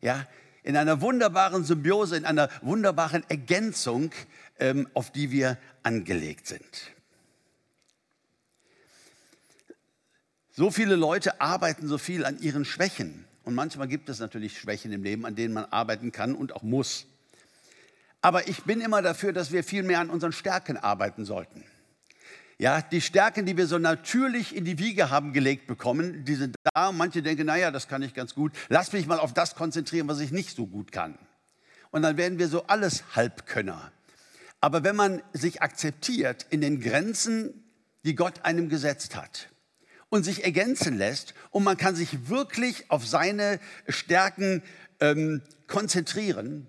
[0.01, 0.27] Ja,
[0.61, 4.11] in einer wunderbaren Symbiose, in einer wunderbaren Ergänzung,
[4.59, 6.94] ähm, auf die wir angelegt sind.
[10.57, 13.25] So viele Leute arbeiten so viel an ihren Schwächen.
[13.43, 16.63] Und manchmal gibt es natürlich Schwächen im Leben, an denen man arbeiten kann und auch
[16.63, 17.07] muss.
[18.21, 21.65] Aber ich bin immer dafür, dass wir viel mehr an unseren Stärken arbeiten sollten.
[22.57, 26.55] Ja, die Stärken, die wir so natürlich in die Wiege haben gelegt bekommen, die sind
[26.73, 26.93] da.
[26.93, 28.53] Manche denken, naja, das kann ich ganz gut.
[28.69, 31.17] Lass mich mal auf das konzentrieren, was ich nicht so gut kann.
[31.91, 33.91] Und dann werden wir so alles Halbkönner.
[34.61, 37.65] Aber wenn man sich akzeptiert in den Grenzen,
[38.05, 39.49] die Gott einem gesetzt hat,
[40.15, 44.63] und sich ergänzen lässt und man kann sich wirklich auf seine Stärken
[45.01, 46.67] ähm, konzentrieren,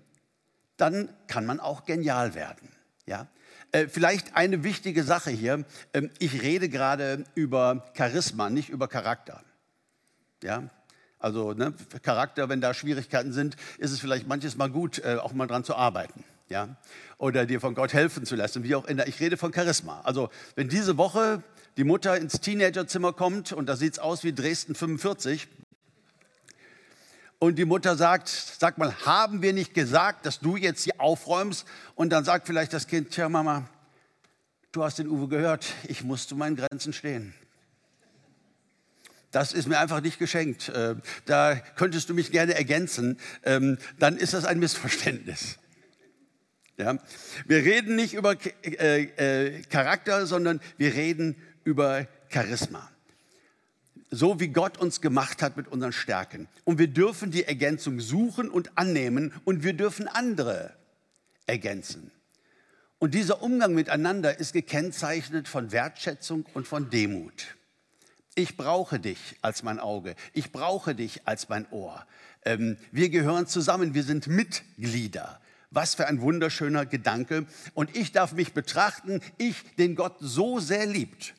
[0.75, 2.67] dann kann man auch genial werden.
[3.05, 3.27] Ja?
[3.71, 5.63] Äh, vielleicht eine wichtige Sache hier.
[5.93, 9.41] Ähm, ich rede gerade über Charisma, nicht über Charakter.
[10.43, 10.69] Ja?
[11.17, 15.31] Also ne, Charakter, wenn da Schwierigkeiten sind, ist es vielleicht manches Mal gut, äh, auch
[15.31, 16.25] mal dran zu arbeiten.
[16.49, 16.75] Ja?
[17.17, 19.07] Oder dir von Gott helfen zu lassen, wie auch immer.
[19.07, 20.01] Ich rede von Charisma.
[20.01, 21.43] Also wenn diese Woche
[21.77, 25.47] die Mutter ins Teenagerzimmer kommt und da sieht es aus wie Dresden 45.
[27.39, 31.67] Und die Mutter sagt, sag mal, haben wir nicht gesagt, dass du jetzt hier aufräumst?
[31.93, 33.69] Und dann sagt vielleicht das Kind, tja Mama,
[34.71, 37.35] du hast den Uwe gehört, ich muss zu meinen Grenzen stehen.
[39.29, 40.69] Das ist mir einfach nicht geschenkt.
[40.69, 43.19] Äh, da könntest du mich gerne ergänzen.
[43.43, 45.59] Ähm, dann ist das ein Missverständnis.
[46.77, 46.97] Ja?
[47.45, 51.35] Wir reden nicht über äh, äh, Charakter, sondern wir reden
[51.67, 52.89] über Charisma.
[54.09, 56.47] So wie Gott uns gemacht hat mit unseren Stärken.
[56.63, 60.73] Und wir dürfen die Ergänzung suchen und annehmen und wir dürfen andere
[61.45, 62.09] ergänzen.
[62.99, 67.57] Und dieser Umgang miteinander ist gekennzeichnet von Wertschätzung und von Demut.
[68.33, 70.15] Ich brauche dich als mein Auge.
[70.31, 72.07] Ich brauche dich als mein Ohr.
[72.45, 73.93] Ähm, wir gehören zusammen.
[73.93, 75.41] Wir sind Mitglieder.
[75.69, 77.45] Was für ein wunderschöner Gedanke.
[77.73, 81.33] Und ich darf mich betrachten, ich, den Gott so sehr liebt,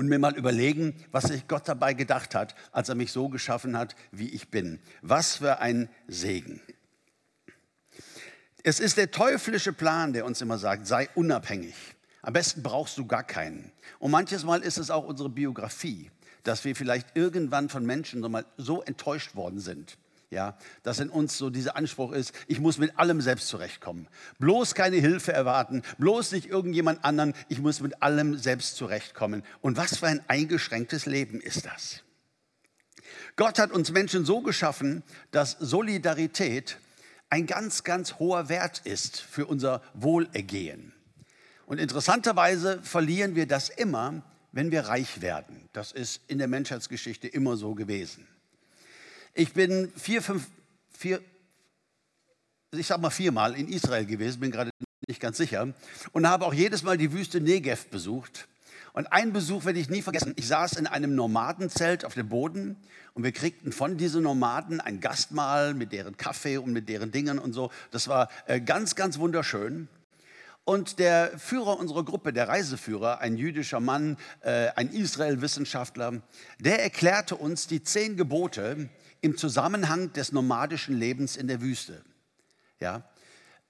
[0.00, 3.76] und mir mal überlegen, was sich Gott dabei gedacht hat, als er mich so geschaffen
[3.76, 4.80] hat, wie ich bin.
[5.02, 6.62] Was für ein Segen.
[8.62, 11.74] Es ist der teuflische Plan, der uns immer sagt, sei unabhängig.
[12.22, 13.72] Am besten brauchst du gar keinen.
[13.98, 16.10] Und manches Mal ist es auch unsere Biografie,
[16.44, 18.24] dass wir vielleicht irgendwann von Menschen
[18.56, 19.98] so enttäuscht worden sind,
[20.30, 24.08] ja, dass in uns so dieser Anspruch ist, ich muss mit allem selbst zurechtkommen.
[24.38, 29.42] Bloß keine Hilfe erwarten, bloß nicht irgendjemand anderen, ich muss mit allem selbst zurechtkommen.
[29.60, 32.02] Und was für ein eingeschränktes Leben ist das?
[33.34, 36.78] Gott hat uns Menschen so geschaffen, dass Solidarität
[37.28, 40.92] ein ganz, ganz hoher Wert ist für unser Wohlergehen.
[41.66, 45.68] Und interessanterweise verlieren wir das immer, wenn wir reich werden.
[45.72, 48.26] Das ist in der Menschheitsgeschichte immer so gewesen.
[49.34, 50.48] Ich bin vier, fünf,
[50.92, 51.20] vier,
[52.72, 54.70] ich sag mal viermal in Israel gewesen, bin gerade
[55.06, 55.72] nicht ganz sicher,
[56.12, 58.48] und habe auch jedes Mal die Wüste Negev besucht.
[58.92, 60.32] Und einen Besuch werde ich nie vergessen.
[60.34, 62.76] Ich saß in einem Nomadenzelt auf dem Boden
[63.14, 67.38] und wir kriegten von diesen Nomaden ein Gastmahl mit deren Kaffee und mit deren Dingen
[67.38, 67.70] und so.
[67.92, 69.88] Das war äh, ganz, ganz wunderschön.
[70.64, 76.20] Und der Führer unserer Gruppe, der Reiseführer, ein jüdischer Mann, äh, ein Israel-Wissenschaftler,
[76.58, 78.88] der erklärte uns die zehn Gebote,
[79.20, 82.02] im Zusammenhang des nomadischen Lebens in der Wüste.
[82.80, 83.02] Ja,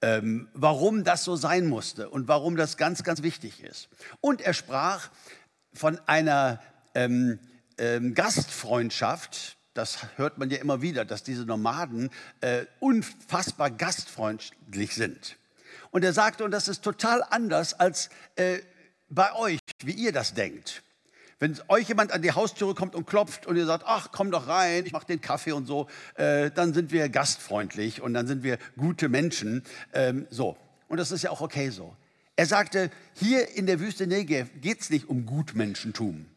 [0.01, 3.89] ähm, warum das so sein musste und warum das ganz, ganz wichtig ist.
[4.19, 5.09] Und er sprach
[5.73, 6.61] von einer
[6.95, 7.39] ähm,
[7.77, 12.09] ähm, Gastfreundschaft, das hört man ja immer wieder, dass diese Nomaden
[12.41, 15.37] äh, unfassbar gastfreundlich sind.
[15.91, 18.59] Und er sagte, und das ist total anders als äh,
[19.09, 20.83] bei euch, wie ihr das denkt.
[21.41, 24.47] Wenn euch jemand an die Haustüre kommt und klopft und ihr sagt, ach, komm doch
[24.47, 28.43] rein, ich mache den Kaffee und so, äh, dann sind wir gastfreundlich und dann sind
[28.43, 29.63] wir gute Menschen.
[29.91, 30.55] Ähm, so.
[30.87, 31.95] Und das ist ja auch okay so.
[32.35, 36.27] Er sagte, hier in der Wüste Negev geht es nicht um Gutmenschentum.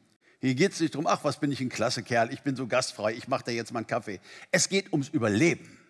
[0.40, 2.66] Hier geht es nicht darum, ach, was bin ich ein klasse Kerl, ich bin so
[2.66, 4.20] gastfrei, ich mache da jetzt mal einen Kaffee.
[4.52, 5.83] Es geht ums Überleben.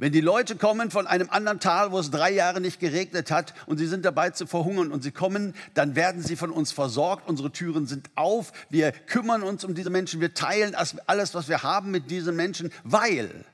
[0.00, 3.52] Wenn die Leute kommen von einem anderen Tal, wo es drei Jahre nicht geregnet hat
[3.66, 7.28] und sie sind dabei zu verhungern und sie kommen, dann werden sie von uns versorgt.
[7.28, 8.50] Unsere Türen sind auf.
[8.70, 10.22] Wir kümmern uns um diese Menschen.
[10.22, 13.44] Wir teilen alles, was wir haben mit diesen Menschen, weil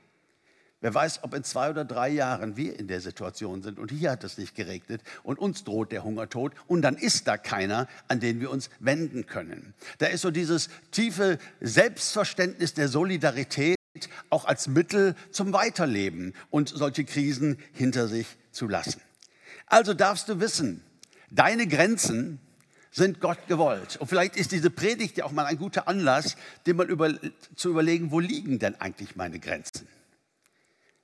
[0.79, 4.11] Wer weiß, ob in zwei oder drei Jahren wir in der Situation sind und hier
[4.11, 8.19] hat es nicht geregnet und uns droht der Hungertod und dann ist da keiner, an
[8.19, 9.73] den wir uns wenden können.
[9.97, 13.76] Da ist so dieses tiefe Selbstverständnis der Solidarität
[14.29, 19.01] auch als Mittel zum Weiterleben und solche Krisen hinter sich zu lassen.
[19.67, 20.83] Also darfst du wissen,
[21.29, 22.39] deine Grenzen
[22.91, 23.97] sind Gott gewollt.
[23.97, 27.13] Und vielleicht ist diese Predigt ja auch mal ein guter Anlass, dir mal über,
[27.55, 29.87] zu überlegen, wo liegen denn eigentlich meine Grenzen?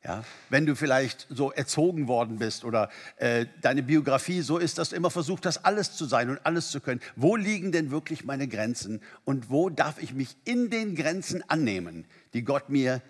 [0.06, 4.90] Ja, wenn du vielleicht so erzogen worden bist oder äh, deine Biografie so ist, dass
[4.90, 7.00] du immer versucht hast, alles zu sein und alles zu können.
[7.16, 12.04] Wo liegen denn wirklich meine Grenzen und wo darf ich mich in den Grenzen annehmen,
[12.34, 13.02] die Gott mir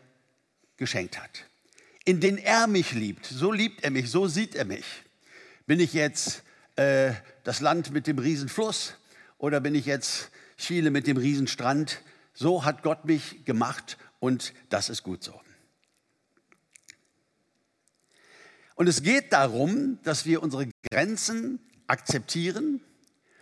[0.78, 1.46] geschenkt hat?
[2.06, 4.86] In denen er mich liebt, so liebt er mich, so sieht er mich.
[5.66, 6.44] Bin ich jetzt
[6.76, 8.94] äh, das Land mit dem Riesenfluss
[9.40, 12.02] oder bin ich jetzt Chile mit dem Riesenstrand?
[12.36, 15.42] So hat Gott mich gemacht und das ist gut so.
[18.76, 22.82] Und es geht darum, dass wir unsere Grenzen akzeptieren,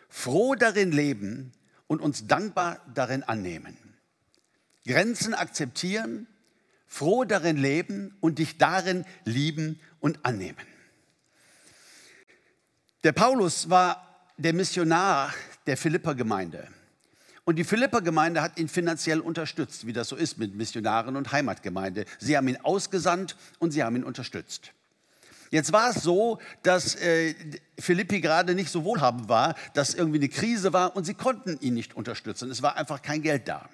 [0.10, 1.54] froh darin leben
[1.88, 3.78] und uns dankbar darin annehmen.
[4.86, 6.28] Grenzen akzeptieren,
[6.88, 10.66] froh darin leben und dich darin lieben und annehmen.
[13.04, 15.34] Der Paulus war der Missionar
[15.66, 16.68] der Philipper-Gemeinde.
[17.44, 22.06] Und die Philipper-Gemeinde hat ihn finanziell unterstützt, wie das so ist mit Missionaren und Heimatgemeinde.
[22.20, 24.74] Sie haben ihn ausgesandt und sie haben ihn unterstützt.
[25.52, 27.36] Jetzt war es so, dass äh,
[27.78, 31.74] Philippi gerade nicht so wohlhabend war, dass irgendwie eine Krise war und sie konnten ihn
[31.74, 32.50] nicht unterstützen.
[32.50, 33.70] Es war einfach kein Geld da.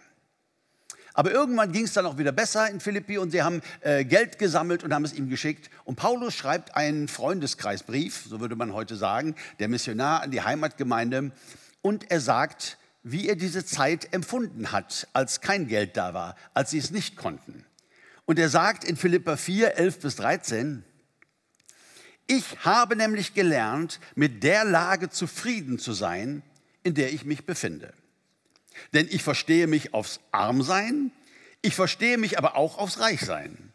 [1.14, 4.40] Aber irgendwann ging es dann auch wieder besser in Philippi und sie haben äh, Geld
[4.40, 5.70] gesammelt und haben es ihm geschickt.
[5.84, 11.32] Und Paulus schreibt einen Freundeskreisbrief, so würde man heute sagen, der Missionar an die Heimatgemeinde.
[11.82, 16.72] Und er sagt, wie er diese Zeit empfunden hat, als kein Geld da war, als
[16.72, 17.66] sie es nicht konnten.
[18.26, 20.84] Und er sagt in Philippa 4, 11 bis 13,
[22.28, 26.44] ich habe nämlich gelernt, mit der Lage zufrieden zu sein,
[26.84, 27.94] in der ich mich befinde.
[28.94, 31.12] Denn ich verstehe mich aufs Armsein,
[31.62, 33.74] ich verstehe mich aber auch aufs Reichsein.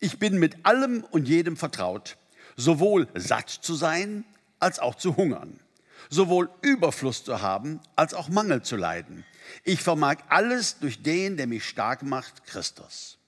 [0.00, 2.16] Ich bin mit allem und jedem vertraut,
[2.56, 4.24] sowohl satt zu sein
[4.58, 5.60] als auch zu hungern,
[6.08, 9.24] sowohl Überfluss zu haben als auch Mangel zu leiden.
[9.64, 13.18] Ich vermag alles durch den, der mich stark macht, Christus.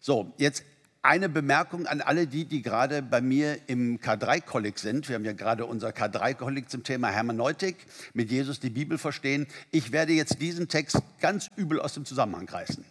[0.00, 0.64] So, jetzt
[1.04, 5.08] eine Bemerkung an alle die, die gerade bei mir im K3-Kolleg sind.
[5.08, 7.76] Wir haben ja gerade unser K3-Kolleg zum Thema Hermeneutik,
[8.14, 9.46] mit Jesus die Bibel verstehen.
[9.70, 12.86] Ich werde jetzt diesen Text ganz übel aus dem Zusammenhang reißen.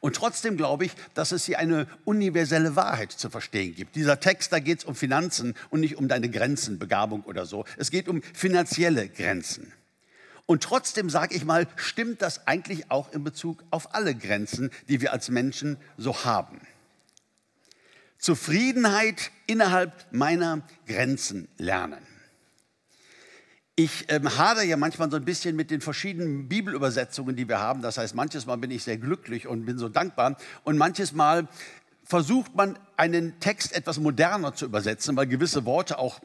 [0.00, 3.96] Und trotzdem glaube ich, dass es hier eine universelle Wahrheit zu verstehen gibt.
[3.96, 7.64] Dieser Text, da geht es um Finanzen und nicht um deine Grenzen, Begabung oder so.
[7.78, 9.72] Es geht um finanzielle Grenzen.
[10.44, 15.00] Und trotzdem sage ich mal, stimmt das eigentlich auch in Bezug auf alle Grenzen, die
[15.00, 16.60] wir als Menschen so haben.
[18.18, 22.04] Zufriedenheit innerhalb meiner Grenzen lernen.
[23.76, 27.80] Ich ähm, hadere ja manchmal so ein bisschen mit den verschiedenen Bibelübersetzungen, die wir haben.
[27.80, 30.36] Das heißt, manches Mal bin ich sehr glücklich und bin so dankbar.
[30.64, 31.46] Und manches Mal
[32.02, 36.18] versucht man, einen Text etwas moderner zu übersetzen, weil gewisse Worte auch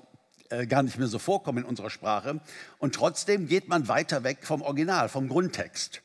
[0.50, 2.42] äh, gar nicht mehr so vorkommen in unserer Sprache.
[2.80, 6.02] Und trotzdem geht man weiter weg vom Original, vom Grundtext.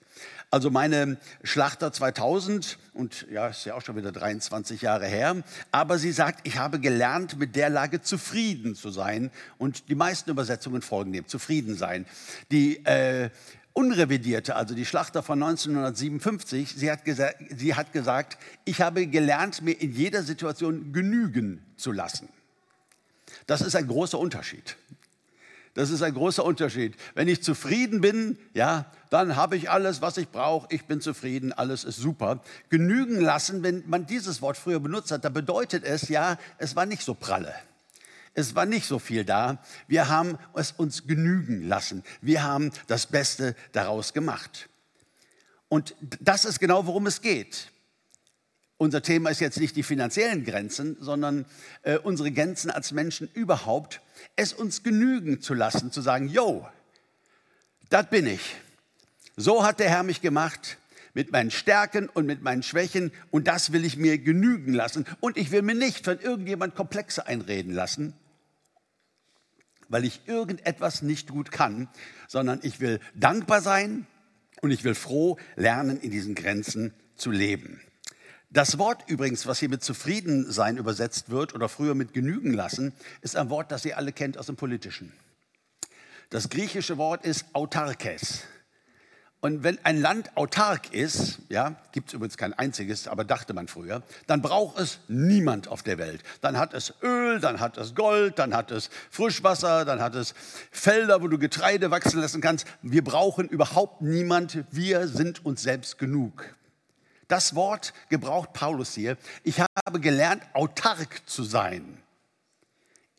[0.50, 5.98] Also meine Schlachter 2000, und ja, ist ja auch schon wieder 23 Jahre her, aber
[5.98, 9.30] sie sagt, ich habe gelernt, mit der Lage zufrieden zu sein.
[9.58, 12.06] Und die meisten Übersetzungen folgen dem, zufrieden sein.
[12.50, 13.28] Die äh,
[13.74, 17.00] unrevidierte, also die Schlachter von 1957, sie hat,
[17.54, 22.30] sie hat gesagt, ich habe gelernt, mir in jeder Situation genügen zu lassen.
[23.46, 24.76] Das ist ein großer Unterschied.
[25.78, 26.96] Das ist ein großer Unterschied.
[27.14, 30.66] Wenn ich zufrieden bin, ja, dann habe ich alles, was ich brauche.
[30.70, 32.42] Ich bin zufrieden, alles ist super.
[32.68, 36.84] Genügen lassen, wenn man dieses Wort früher benutzt hat, da bedeutet es ja, es war
[36.84, 37.54] nicht so pralle.
[38.34, 39.62] Es war nicht so viel da.
[39.86, 42.02] Wir haben es uns genügen lassen.
[42.20, 44.68] Wir haben das Beste daraus gemacht.
[45.68, 47.70] Und das ist genau, worum es geht.
[48.78, 51.46] Unser Thema ist jetzt nicht die finanziellen Grenzen, sondern
[51.82, 54.00] äh, unsere Grenzen als Menschen überhaupt,
[54.36, 56.66] es uns genügen zu lassen, zu sagen, yo,
[57.90, 58.56] das bin ich.
[59.36, 60.78] So hat der Herr mich gemacht,
[61.12, 65.04] mit meinen Stärken und mit meinen Schwächen und das will ich mir genügen lassen.
[65.18, 68.14] Und ich will mir nicht von irgendjemand Komplexe einreden lassen,
[69.88, 71.88] weil ich irgendetwas nicht gut kann,
[72.28, 74.06] sondern ich will dankbar sein
[74.60, 77.80] und ich will froh lernen, in diesen Grenzen zu leben.
[78.50, 82.94] Das Wort übrigens, was hier mit zufrieden sein übersetzt wird oder früher mit genügen lassen,
[83.20, 85.12] ist ein Wort, das ihr alle kennt aus dem Politischen.
[86.30, 88.44] Das griechische Wort ist autarkes.
[89.40, 93.68] Und wenn ein Land autark ist, ja, gibt es übrigens kein einziges, aber dachte man
[93.68, 96.22] früher, dann braucht es niemand auf der Welt.
[96.40, 100.34] Dann hat es Öl, dann hat es Gold, dann hat es Frischwasser, dann hat es
[100.72, 102.66] Felder, wo du Getreide wachsen lassen kannst.
[102.82, 104.64] Wir brauchen überhaupt niemand.
[104.72, 106.56] Wir sind uns selbst genug.
[107.28, 109.16] Das Wort gebraucht Paulus hier.
[109.44, 112.02] Ich habe gelernt, autark zu sein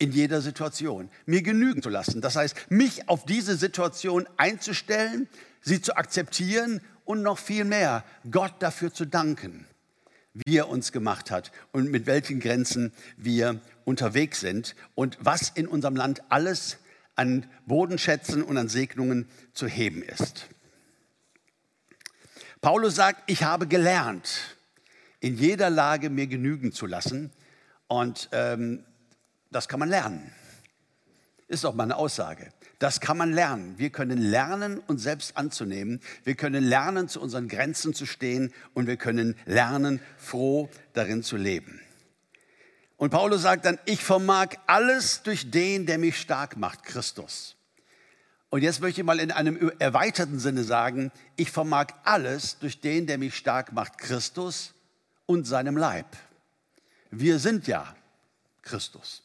[0.00, 2.20] in jeder Situation, mir genügen zu lassen.
[2.22, 5.28] Das heißt, mich auf diese Situation einzustellen,
[5.60, 9.66] sie zu akzeptieren und noch viel mehr, Gott dafür zu danken,
[10.32, 15.68] wie er uns gemacht hat und mit welchen Grenzen wir unterwegs sind und was in
[15.68, 16.78] unserem Land alles
[17.14, 20.48] an Bodenschätzen und an Segnungen zu heben ist.
[22.60, 24.56] Paulus sagt, ich habe gelernt,
[25.20, 27.32] in jeder Lage mir genügen zu lassen.
[27.88, 28.84] Und ähm,
[29.50, 30.30] das kann man lernen.
[31.48, 32.52] Ist auch meine Aussage.
[32.78, 33.74] Das kann man lernen.
[33.78, 36.00] Wir können lernen, uns selbst anzunehmen.
[36.22, 38.52] Wir können lernen, zu unseren Grenzen zu stehen.
[38.74, 41.80] Und wir können lernen, froh darin zu leben.
[42.98, 47.56] Und Paulus sagt dann, ich vermag alles durch den, der mich stark macht, Christus.
[48.50, 53.06] Und jetzt möchte ich mal in einem erweiterten Sinne sagen, ich vermag alles durch den,
[53.06, 54.74] der mich stark macht, Christus
[55.26, 56.06] und seinem Leib.
[57.12, 57.94] Wir sind ja
[58.62, 59.22] Christus.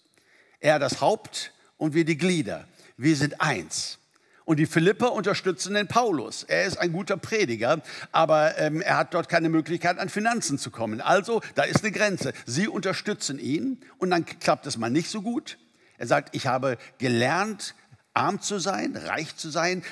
[0.59, 2.67] Er das Haupt und wir die Glieder.
[2.97, 3.97] Wir sind eins.
[4.45, 6.43] Und die Philipper unterstützen den Paulus.
[6.43, 10.69] Er ist ein guter Prediger, aber ähm, er hat dort keine Möglichkeit, an Finanzen zu
[10.69, 11.01] kommen.
[11.01, 12.31] Also, da ist eine Grenze.
[12.45, 15.57] Sie unterstützen ihn und dann klappt es mal nicht so gut.
[15.97, 17.73] Er sagt, ich habe gelernt,
[18.15, 19.83] arm zu sein, reich zu sein,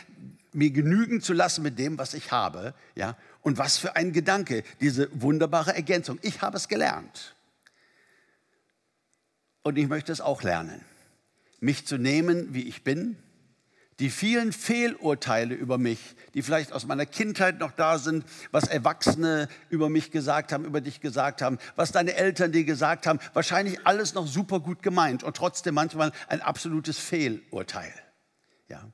[0.53, 2.73] mir genügen zu lassen mit dem, was ich habe.
[2.95, 3.17] Ja?
[3.41, 6.19] Und was für ein Gedanke, diese wunderbare Ergänzung.
[6.21, 7.35] Ich habe es gelernt.
[9.63, 10.81] Und ich möchte es auch lernen,
[11.59, 13.17] mich zu nehmen, wie ich bin,
[13.99, 15.99] die vielen Fehlurteile über mich,
[16.33, 20.81] die vielleicht aus meiner Kindheit noch da sind, was Erwachsene über mich gesagt haben, über
[20.81, 25.23] dich gesagt haben, was deine Eltern dir gesagt haben, wahrscheinlich alles noch super gut gemeint
[25.23, 27.93] und trotzdem manchmal ein absolutes Fehlurteil.
[28.73, 28.89] Ja.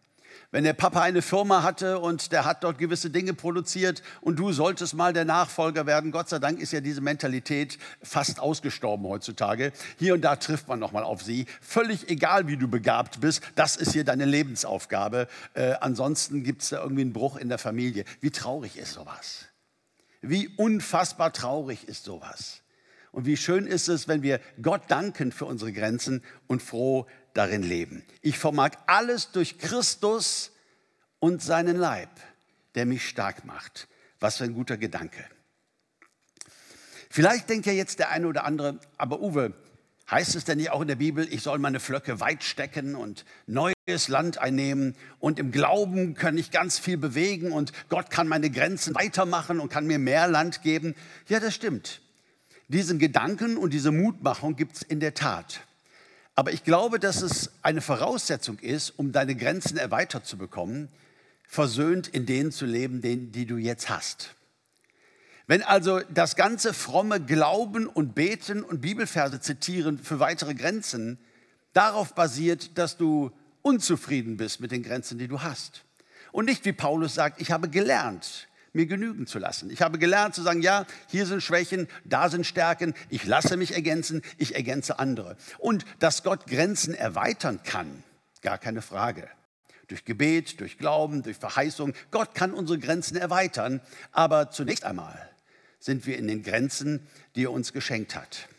[0.52, 4.52] Wenn der Papa eine Firma hatte und der hat dort gewisse Dinge produziert und du
[4.52, 9.72] solltest mal der Nachfolger werden, Gott sei Dank ist ja diese Mentalität fast ausgestorben heutzutage.
[9.98, 11.46] Hier und da trifft man noch mal auf sie.
[11.62, 15.30] Völlig egal, wie du begabt bist, das ist hier deine Lebensaufgabe.
[15.54, 18.04] Äh, ansonsten gibt es da irgendwie einen Bruch in der Familie.
[18.20, 19.46] Wie traurig ist sowas?
[20.22, 22.64] Wie unfassbar traurig ist sowas?
[23.12, 27.64] Und wie schön ist es, wenn wir Gott danken für unsere Grenzen und froh darin
[27.64, 28.04] leben.
[28.22, 30.52] Ich vermag alles durch Christus
[31.20, 32.10] und seinen Leib,
[32.76, 33.88] der mich stark macht.
[34.20, 35.24] Was für ein guter Gedanke.
[37.10, 39.54] Vielleicht denkt ja jetzt der eine oder andere, aber Uwe,
[40.12, 43.26] heißt es denn nicht auch in der Bibel, ich soll meine Flöcke weit stecken und
[43.48, 48.50] neues Land einnehmen und im Glauben kann ich ganz viel bewegen und Gott kann meine
[48.50, 50.96] Grenzen weitermachen und kann mir mehr Land geben?
[51.28, 52.02] Ja, das stimmt.
[52.68, 55.62] Diesen Gedanken und diese Mutmachung gibt es in der Tat.
[56.40, 60.88] Aber ich glaube, dass es eine Voraussetzung ist, um deine Grenzen erweitert zu bekommen,
[61.46, 64.36] versöhnt in denen zu leben, die du jetzt hast.
[65.48, 71.20] Wenn also das ganze fromme Glauben und Beten und Bibelverse zitieren für weitere Grenzen
[71.74, 75.84] darauf basiert, dass du unzufrieden bist mit den Grenzen, die du hast.
[76.32, 79.70] Und nicht wie Paulus sagt, ich habe gelernt, mir genügen zu lassen.
[79.70, 83.74] Ich habe gelernt zu sagen, ja, hier sind Schwächen, da sind Stärken, ich lasse mich
[83.74, 85.38] ergänzen, ich ergänze andere.
[85.58, 88.04] Und dass Gott Grenzen erweitern kann,
[88.42, 89.28] gar keine Frage.
[89.88, 91.94] Durch Gebet, durch Glauben, durch Verheißung.
[92.12, 95.30] Gott kann unsere Grenzen erweitern, aber zunächst einmal
[95.80, 98.50] sind wir in den Grenzen, die er uns geschenkt hat.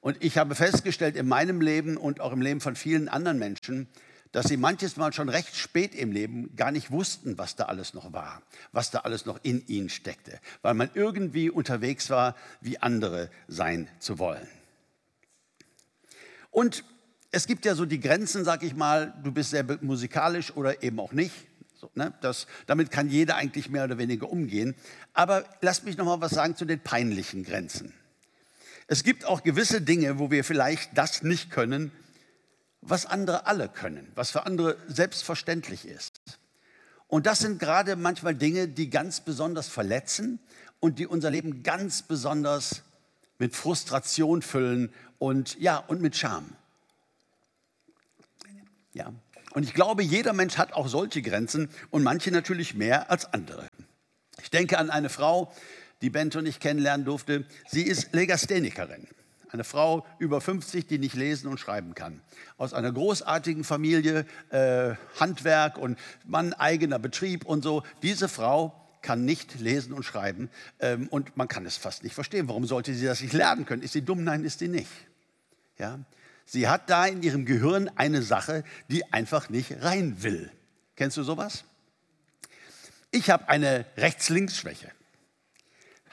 [0.00, 3.88] Und ich habe festgestellt in meinem Leben und auch im Leben von vielen anderen Menschen,
[4.32, 7.94] dass sie manches Mal schon recht spät im Leben gar nicht wussten, was da alles
[7.94, 12.78] noch war, was da alles noch in ihnen steckte, weil man irgendwie unterwegs war, wie
[12.78, 14.46] andere sein zu wollen.
[16.50, 16.84] Und
[17.30, 20.98] es gibt ja so die Grenzen, sag ich mal, du bist sehr musikalisch oder eben
[21.00, 21.34] auch nicht.
[21.78, 22.14] So, ne?
[22.22, 24.74] das, damit kann jeder eigentlich mehr oder weniger umgehen.
[25.12, 27.92] Aber lass mich noch mal was sagen zu den peinlichen Grenzen.
[28.86, 31.92] Es gibt auch gewisse Dinge, wo wir vielleicht das nicht können,
[32.80, 36.20] was andere alle können, was für andere selbstverständlich ist.
[37.08, 40.40] Und das sind gerade manchmal Dinge, die ganz besonders verletzen
[40.80, 42.82] und die unser Leben ganz besonders
[43.38, 46.52] mit Frustration füllen und ja, und mit Scham.
[48.92, 49.12] Ja.
[49.52, 53.68] Und ich glaube, jeder Mensch hat auch solche Grenzen und manche natürlich mehr als andere.
[54.42, 55.52] Ich denke an eine Frau,
[56.02, 57.46] die Bente und ich kennenlernen durfte.
[57.68, 59.06] Sie ist Legasthenikerin.
[59.50, 62.20] Eine Frau über 50, die nicht lesen und schreiben kann.
[62.58, 67.82] Aus einer großartigen Familie, äh, Handwerk und Mann, eigener Betrieb und so.
[68.02, 72.48] Diese Frau kann nicht lesen und schreiben ähm, und man kann es fast nicht verstehen.
[72.48, 73.82] Warum sollte sie das nicht lernen können?
[73.82, 74.24] Ist sie dumm?
[74.24, 74.90] Nein, ist sie nicht.
[75.78, 76.00] Ja?
[76.44, 80.50] Sie hat da in ihrem Gehirn eine Sache, die einfach nicht rein will.
[80.96, 81.64] Kennst du sowas?
[83.10, 84.90] Ich habe eine Rechts-Links-Schwäche.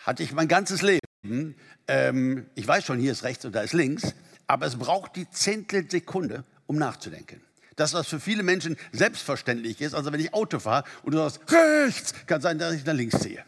[0.05, 0.99] Hatte ich mein ganzes Leben.
[1.23, 4.13] Ähm, ich weiß schon, hier ist rechts und da ist links,
[4.47, 7.41] aber es braucht die Zehntelsekunde, um nachzudenken.
[7.75, 11.41] Das, was für viele Menschen selbstverständlich ist, also wenn ich Auto fahre und du sagst,
[11.51, 13.43] rechts, kann sein, dass ich nach links ziehe.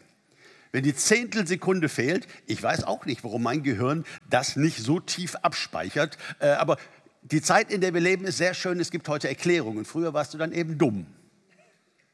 [0.72, 5.36] Wenn die Zehntelsekunde fehlt, ich weiß auch nicht, warum mein Gehirn das nicht so tief
[5.36, 6.76] abspeichert, äh, aber
[7.22, 8.78] die Zeit, in der wir leben, ist sehr schön.
[8.78, 9.84] Es gibt heute Erklärungen.
[9.84, 11.06] Früher warst du dann eben dumm.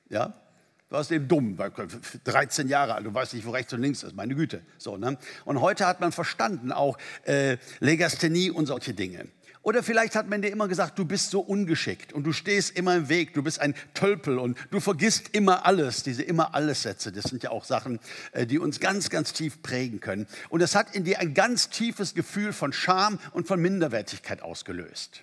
[0.09, 0.35] Ja?
[0.93, 1.57] Du warst eben dumm,
[2.25, 4.61] 13 Jahre alt, du weißt nicht, wo rechts und links ist, meine Güte.
[4.77, 5.17] So, ne?
[5.47, 9.27] Und heute hat man verstanden auch äh, Legasthenie und solche Dinge.
[9.63, 12.95] Oder vielleicht hat man dir immer gesagt, du bist so ungeschickt und du stehst immer
[12.95, 16.03] im Weg, du bist ein Tölpel und du vergisst immer alles.
[16.03, 17.99] Diese immer alles Sätze, das sind ja auch Sachen,
[18.33, 20.27] äh, die uns ganz, ganz tief prägen können.
[20.51, 25.23] Und es hat in dir ein ganz tiefes Gefühl von Scham und von Minderwertigkeit ausgelöst.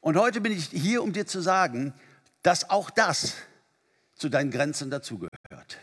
[0.00, 1.94] Und heute bin ich hier, um dir zu sagen,
[2.42, 3.34] dass auch das
[4.16, 5.78] zu deinen Grenzen dazugehört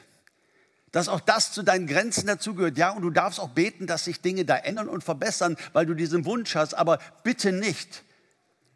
[0.91, 2.77] dass auch das zu deinen Grenzen dazugehört.
[2.77, 5.93] Ja, und du darfst auch beten, dass sich Dinge da ändern und verbessern, weil du
[5.93, 8.03] diesen Wunsch hast, aber bitte nicht,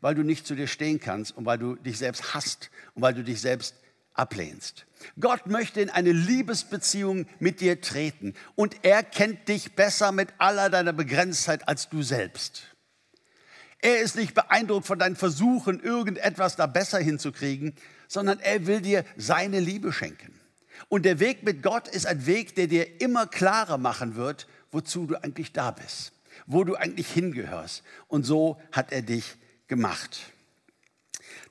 [0.02, 3.14] weil du nicht zu dir stehen kannst und weil du dich selbst hasst und weil
[3.14, 3.76] du dich selbst
[4.14, 4.86] ablehnst.
[5.20, 10.70] Gott möchte in eine Liebesbeziehung mit dir treten und er kennt dich besser mit aller
[10.70, 12.75] deiner Begrenztheit als du selbst.
[13.80, 17.76] Er ist nicht beeindruckt von deinen Versuchen, irgendetwas da besser hinzukriegen,
[18.08, 20.40] sondern er will dir seine Liebe schenken.
[20.90, 25.06] Und der Weg mit Gott ist ein Weg, der dir immer klarer machen wird, wozu
[25.06, 26.14] du eigentlich da bist,
[26.46, 27.84] wo du eigentlich hingehörst.
[28.08, 29.36] Und so hat er dich
[29.68, 30.20] gemacht.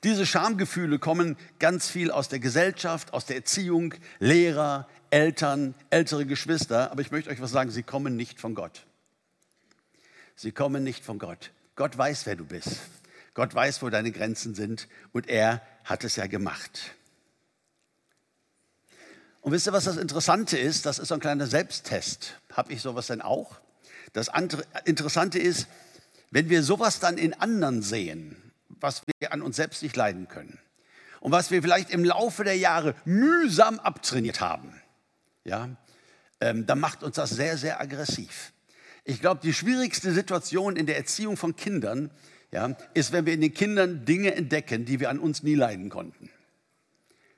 [0.03, 6.91] Diese Schamgefühle kommen ganz viel aus der Gesellschaft, aus der Erziehung, Lehrer, Eltern, ältere Geschwister.
[6.91, 8.85] Aber ich möchte euch was sagen, sie kommen nicht von Gott.
[10.35, 11.51] Sie kommen nicht von Gott.
[11.75, 12.79] Gott weiß, wer du bist.
[13.33, 16.95] Gott weiß, wo deine Grenzen sind und er hat es ja gemacht.
[19.41, 20.85] Und wisst ihr, was das Interessante ist?
[20.85, 22.39] Das ist so ein kleiner Selbsttest.
[22.53, 23.59] Habe ich sowas denn auch?
[24.13, 24.31] Das
[24.85, 25.67] Interessante ist,
[26.31, 28.35] wenn wir sowas dann in anderen sehen,
[28.69, 30.57] was wir an uns selbst nicht leiden können
[31.19, 34.81] und was wir vielleicht im Laufe der Jahre mühsam abtrainiert haben,
[35.43, 35.69] ja,
[36.39, 38.53] ähm, dann macht uns das sehr, sehr aggressiv.
[39.05, 42.09] Ich glaube, die schwierigste Situation in der Erziehung von Kindern
[42.51, 45.89] ja, ist, wenn wir in den Kindern Dinge entdecken, die wir an uns nie leiden
[45.89, 46.31] konnten.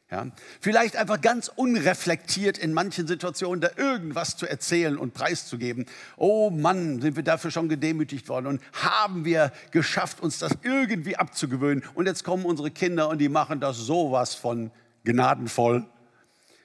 [0.10, 5.86] Ja, vielleicht einfach ganz unreflektiert in manchen Situationen da irgendwas zu erzählen und preiszugeben.
[6.16, 11.18] Oh Mann, sind wir dafür schon gedemütigt worden und haben wir geschafft, uns das irgendwie
[11.18, 11.84] abzugewöhnen.
[11.94, 14.72] Und jetzt kommen unsere Kinder und die machen das sowas von
[15.04, 15.86] gnadenvoll.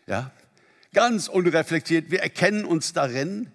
[0.07, 0.31] Ja,
[0.95, 2.13] ganz unreflektiert.
[2.13, 3.51] Wir erkennen uns darin.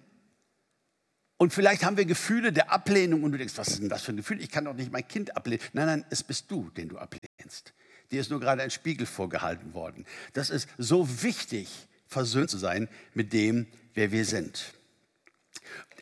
[1.38, 4.12] Und vielleicht haben wir Gefühle der Ablehnung und du denkst, was ist denn das für
[4.12, 4.40] ein Gefühl?
[4.40, 5.62] Ich kann doch nicht mein Kind ablehnen.
[5.72, 7.72] Nein, nein, es bist du, den du ablehnst.
[8.10, 10.04] Dir ist nur gerade ein Spiegel vorgehalten worden.
[10.32, 11.68] Das ist so wichtig,
[12.08, 14.74] versöhnt zu sein mit dem, wer wir sind.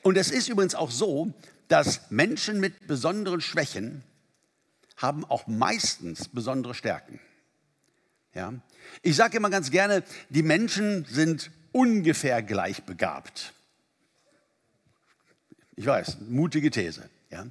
[0.03, 1.35] Und es ist übrigens auch so,
[1.69, 4.03] dass Menschen mit besonderen Schwächen
[4.97, 7.21] haben auch meistens besondere Stärken.
[8.33, 8.55] Ja?
[9.03, 13.53] Ich sage immer ganz gerne, die Menschen sind ungefähr gleich begabt.
[15.77, 17.09] Ich weiß, mutige These.
[17.31, 17.45] Ja?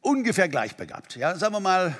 [0.00, 1.16] Ungefähr gleich begabt.
[1.16, 1.36] Ja?
[1.36, 1.96] Sagen wir mal,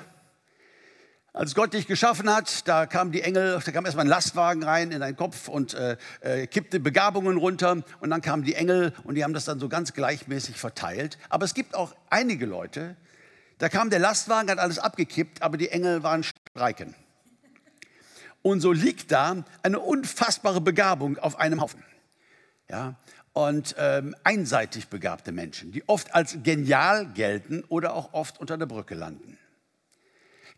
[1.33, 4.91] als Gott dich geschaffen hat, da kam die Engel, da kam erstmal ein Lastwagen rein
[4.91, 9.15] in deinen Kopf und äh, äh, kippte Begabungen runter und dann kamen die Engel und
[9.15, 11.17] die haben das dann so ganz gleichmäßig verteilt.
[11.27, 12.95] Aber es gibt auch einige Leute,
[13.57, 16.95] da kam der Lastwagen, hat alles abgekippt, aber die Engel waren streiken.
[18.41, 21.83] Und so liegt da eine unfassbare Begabung auf einem Haufen.
[22.69, 22.95] Ja,
[23.47, 28.65] und ähm, einseitig begabte Menschen, die oft als genial gelten oder auch oft unter der
[28.65, 29.37] Brücke landen.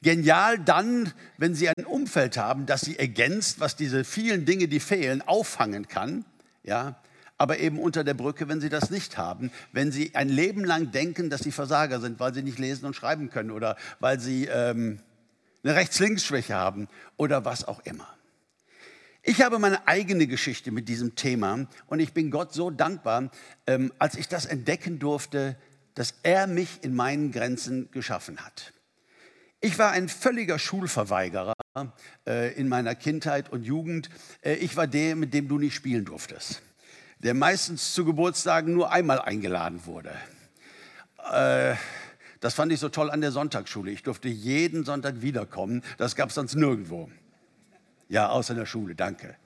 [0.01, 4.79] Genial dann, wenn sie ein Umfeld haben, das sie ergänzt, was diese vielen Dinge, die
[4.79, 6.25] fehlen, auffangen kann.
[6.63, 6.99] Ja,
[7.37, 10.91] aber eben unter der Brücke, wenn sie das nicht haben, wenn sie ein Leben lang
[10.91, 14.45] denken, dass sie Versager sind, weil sie nicht lesen und schreiben können oder weil sie
[14.45, 14.99] ähm,
[15.63, 18.07] eine Rechts-Links-Schwäche haben oder was auch immer.
[19.23, 23.29] Ich habe meine eigene Geschichte mit diesem Thema und ich bin Gott so dankbar,
[23.67, 25.57] ähm, als ich das entdecken durfte,
[25.93, 28.73] dass er mich in meinen Grenzen geschaffen hat.
[29.59, 31.53] Ich war ein völliger Schulverweigerer
[32.25, 34.09] äh, in meiner Kindheit und Jugend.
[34.41, 36.63] Äh, ich war der, mit dem du nicht spielen durftest,
[37.19, 40.15] der meistens zu Geburtstagen nur einmal eingeladen wurde.
[41.31, 41.75] Äh,
[42.39, 43.91] das fand ich so toll an der Sonntagsschule.
[43.91, 45.83] Ich durfte jeden Sonntag wiederkommen.
[45.99, 47.07] Das gab es sonst nirgendwo.
[48.11, 49.37] Ja, außer in der Schule, danke.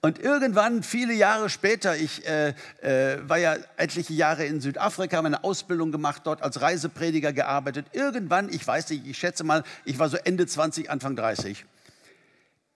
[0.00, 5.28] Und irgendwann, viele Jahre später, ich äh, äh, war ja etliche Jahre in Südafrika, habe
[5.28, 7.86] eine Ausbildung gemacht, dort als Reiseprediger gearbeitet.
[7.92, 11.64] Irgendwann, ich weiß nicht, ich schätze mal, ich war so Ende 20, Anfang 30.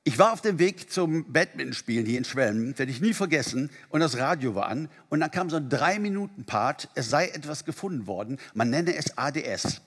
[0.05, 3.99] Ich war auf dem Weg zum Badmintonspielen hier in Schwelm, werde ich nie vergessen, und
[3.99, 8.39] das Radio war an, und dann kam so ein Drei-Minuten-Part, es sei etwas gefunden worden,
[8.53, 9.81] man nenne es ADS.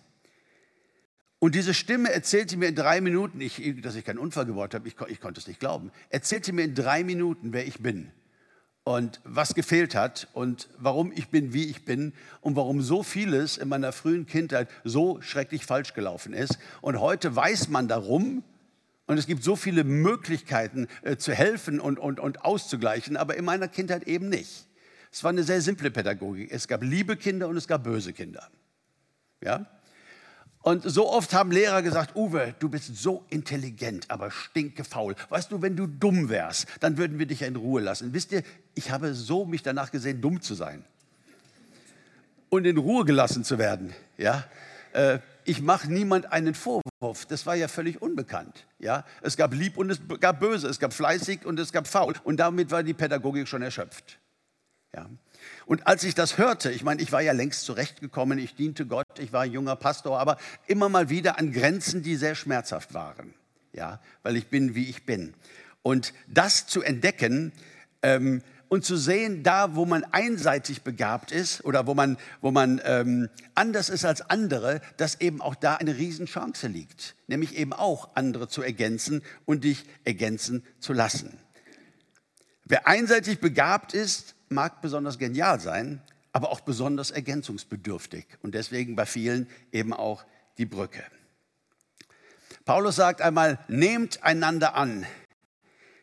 [1.40, 4.88] Und diese Stimme erzählte mir in drei Minuten, ich, dass ich keinen Unfall gebaut habe,
[4.88, 8.12] ich, ich konnte es nicht glauben, erzählte mir in drei Minuten, wer ich bin
[8.84, 13.58] und was gefehlt hat und warum ich bin, wie ich bin und warum so vieles
[13.58, 16.58] in meiner frühen Kindheit so schrecklich falsch gelaufen ist.
[16.82, 18.44] Und heute weiß man darum
[19.06, 23.46] und es gibt so viele Möglichkeiten äh, zu helfen und, und, und auszugleichen, aber in
[23.46, 24.68] meiner Kindheit eben nicht.
[25.12, 26.52] Es war eine sehr simple Pädagogik.
[26.52, 28.50] Es gab liebe Kinder und es gab böse Kinder.
[29.44, 29.68] Ja?
[30.68, 35.16] Und so oft haben Lehrer gesagt, Uwe, du bist so intelligent, aber stinkefaul.
[35.30, 38.14] Weißt du, wenn du dumm wärst, dann würden wir dich in Ruhe lassen.
[38.14, 38.44] Wisst ihr,
[38.76, 40.84] ich habe so mich danach gesehen, dumm zu sein.
[42.50, 43.94] Und in Ruhe gelassen zu werden.
[44.18, 44.44] Ja?
[44.92, 47.26] Äh, ich mache niemand einen Vorwurf.
[47.28, 48.66] Das war ja völlig unbekannt.
[48.78, 49.06] Ja?
[49.22, 50.68] Es gab lieb und es gab böse.
[50.68, 52.14] Es gab fleißig und es gab faul.
[52.26, 54.20] Und damit war die Pädagogik schon erschöpft.
[54.94, 55.06] Ja?
[55.66, 59.20] Und als ich das hörte, ich meine, ich war ja längst zurechtgekommen, ich diente Gott,
[59.20, 63.34] ich war junger Pastor, aber immer mal wieder an Grenzen, die sehr schmerzhaft waren,
[63.74, 65.34] ja, weil ich bin, wie ich bin.
[65.82, 67.52] Und das zu entdecken
[68.02, 72.82] ähm, und zu sehen, da, wo man einseitig begabt ist oder wo man, wo man
[72.84, 78.16] ähm, anders ist als andere, dass eben auch da eine Riesenchance liegt, nämlich eben auch
[78.16, 81.38] andere zu ergänzen und dich ergänzen zu lassen.
[82.66, 89.06] Wer einseitig begabt ist, mag besonders genial sein, aber auch besonders ergänzungsbedürftig und deswegen bei
[89.06, 90.26] vielen eben auch
[90.58, 91.04] die Brücke.
[92.66, 95.06] Paulus sagt einmal, nehmt einander an,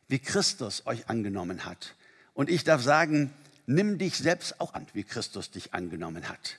[0.09, 1.95] wie Christus euch angenommen hat.
[2.33, 3.33] Und ich darf sagen,
[3.67, 6.59] nimm dich selbst auch an, wie Christus dich angenommen hat.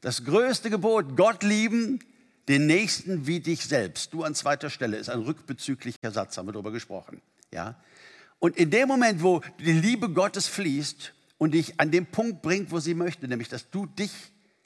[0.00, 2.00] Das größte Gebot, Gott lieben,
[2.48, 4.12] den Nächsten wie dich selbst.
[4.14, 7.20] Du an zweiter Stelle ist ein rückbezüglicher Satz, haben wir darüber gesprochen.
[7.52, 7.76] Ja?
[8.38, 12.70] Und in dem Moment, wo die Liebe Gottes fließt, und dich an den Punkt bringt,
[12.70, 14.12] wo sie möchte, nämlich dass du dich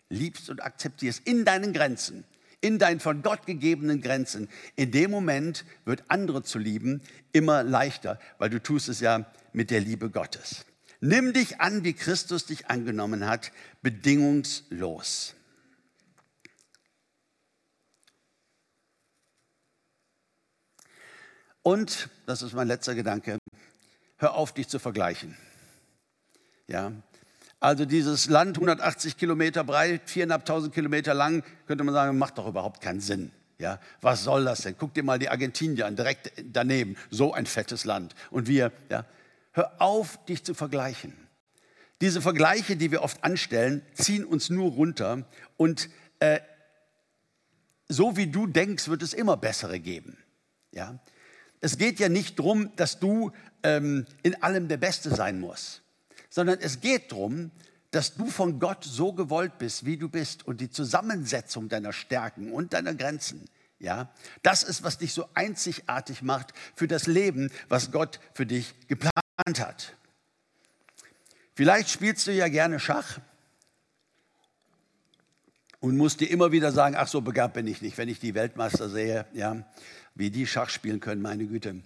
[0.08, 2.24] liebst und akzeptierst in deinen Grenzen,
[2.60, 4.48] in deinen von Gott gegebenen Grenzen.
[4.74, 7.00] In dem Moment wird andere zu lieben
[7.30, 10.66] immer leichter, weil du tust es ja mit der Liebe Gottes.
[11.00, 13.52] Nimm dich an, wie Christus dich angenommen hat,
[13.82, 15.36] bedingungslos.
[21.62, 23.38] Und, das ist mein letzter Gedanke,
[24.16, 25.36] hör auf, dich zu vergleichen.
[26.68, 26.92] Ja?
[27.60, 32.82] Also dieses Land, 180 Kilometer breit, 4.500 Kilometer lang, könnte man sagen, macht doch überhaupt
[32.82, 33.32] keinen Sinn.
[33.58, 34.74] Ja, was soll das denn?
[34.76, 38.14] Guck dir mal die Argentinier an, direkt daneben, so ein fettes Land.
[38.30, 39.06] Und wir, ja,
[39.52, 41.14] hör auf, dich zu vergleichen.
[42.00, 45.24] Diese Vergleiche, die wir oft anstellen, ziehen uns nur runter.
[45.56, 45.88] Und
[46.18, 46.40] äh,
[47.88, 50.18] so wie du denkst, wird es immer bessere geben.
[50.72, 50.98] Ja?
[51.60, 55.83] Es geht ja nicht darum, dass du ähm, in allem der Beste sein musst
[56.34, 57.52] sondern es geht darum,
[57.92, 62.50] dass du von Gott so gewollt bist, wie du bist und die Zusammensetzung deiner Stärken
[62.50, 63.48] und deiner Grenzen.
[63.78, 64.12] Ja,
[64.42, 69.12] das ist, was dich so einzigartig macht für das Leben, was Gott für dich geplant
[69.60, 69.94] hat.
[71.54, 73.20] Vielleicht spielst du ja gerne Schach
[75.78, 78.34] und musst dir immer wieder sagen, ach so begabt bin ich nicht, wenn ich die
[78.34, 79.64] Weltmeister sehe, ja,
[80.16, 81.84] wie die Schach spielen können, meine Güte.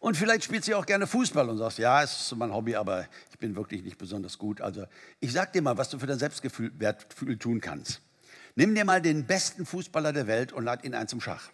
[0.00, 3.06] Und vielleicht spielt sie auch gerne Fußball und sagst, ja, es ist mein Hobby, aber
[3.30, 4.60] ich bin wirklich nicht besonders gut.
[4.60, 4.84] Also
[5.20, 8.00] ich sag dir mal, was du für dein Selbstgefühl tun kannst.
[8.54, 11.50] Nimm dir mal den besten Fußballer der Welt und lad ihn ein zum Schach.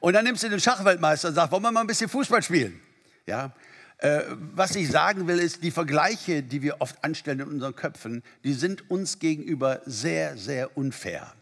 [0.00, 2.80] Und dann nimmst du den Schachweltmeister und sagst, wollen wir mal ein bisschen Fußball spielen?
[3.26, 3.54] Ja,
[3.98, 4.22] äh,
[4.54, 8.52] was ich sagen will, ist, die Vergleiche, die wir oft anstellen in unseren Köpfen, die
[8.52, 11.32] sind uns gegenüber sehr, sehr unfair.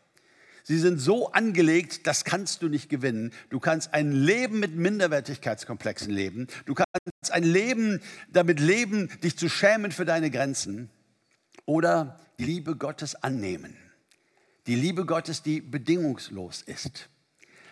[0.71, 3.33] Sie sind so angelegt, das kannst du nicht gewinnen.
[3.49, 6.47] Du kannst ein Leben mit Minderwertigkeitskomplexen leben.
[6.65, 10.89] Du kannst ein Leben damit leben, dich zu schämen für deine Grenzen.
[11.67, 13.77] Oder die Liebe Gottes annehmen.
[14.69, 17.09] Die Liebe Gottes, die bedingungslos ist.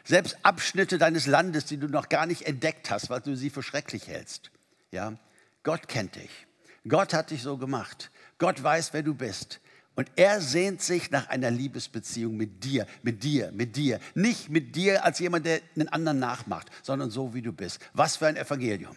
[0.03, 3.63] Selbst Abschnitte deines Landes, die du noch gar nicht entdeckt hast, weil du sie für
[3.63, 4.51] schrecklich hältst.
[4.91, 5.17] Ja,
[5.63, 6.49] Gott kennt dich.
[6.89, 8.11] Gott hat dich so gemacht.
[8.39, 9.61] Gott weiß, wer du bist.
[9.99, 13.99] Und er sehnt sich nach einer Liebesbeziehung mit dir, mit dir, mit dir.
[14.15, 17.81] Nicht mit dir als jemand, der einen anderen nachmacht, sondern so, wie du bist.
[17.95, 18.95] Was für ein Evangelium.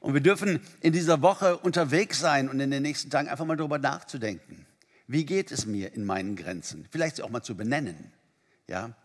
[0.00, 3.56] Und wir dürfen in dieser Woche unterwegs sein und in den nächsten Tagen einfach mal
[3.56, 4.66] darüber nachzudenken.
[5.06, 6.88] Wie geht es mir in meinen Grenzen?
[6.90, 8.12] Vielleicht sie auch mal zu benennen.
[8.66, 8.96] Ja?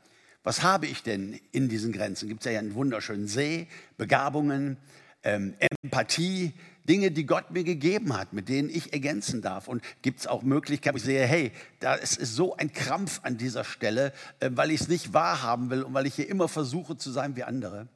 [0.41, 2.30] Was habe ich denn in diesen Grenzen?
[2.30, 4.78] Gibt es ja einen wunderschönen See, Begabungen,
[5.22, 5.53] ähm,
[5.84, 6.53] Empathie,
[6.88, 9.68] Dinge, die Gott mir gegeben hat, mit denen ich ergänzen darf.
[9.68, 13.38] Und gibt es auch Möglichkeiten, wo ich sehe, hey, da ist, so ein Krampf an
[13.38, 16.98] dieser Stelle, äh, weil ich es nicht wahrhaben will und weil ich hier immer versuche
[16.98, 17.88] zu sein wie andere.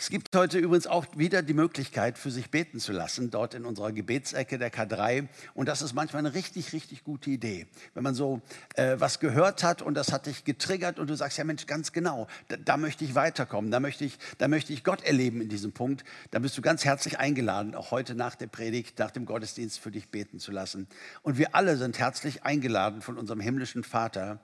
[0.00, 3.66] Es gibt heute übrigens auch wieder die Möglichkeit, für sich beten zu lassen, dort in
[3.66, 5.28] unserer Gebetsecke der K3.
[5.52, 7.66] Und das ist manchmal eine richtig, richtig gute Idee.
[7.92, 8.40] Wenn man so
[8.76, 11.92] äh, was gehört hat und das hat dich getriggert und du sagst, ja Mensch, ganz
[11.92, 15.50] genau, da, da, möchte ich weiterkommen, da möchte ich, da möchte ich Gott erleben in
[15.50, 19.26] diesem Punkt, dann bist du ganz herzlich eingeladen, auch heute nach der Predigt, nach dem
[19.26, 20.88] Gottesdienst für dich beten zu lassen.
[21.20, 24.40] Und wir alle sind herzlich eingeladen von unserem himmlischen Vater,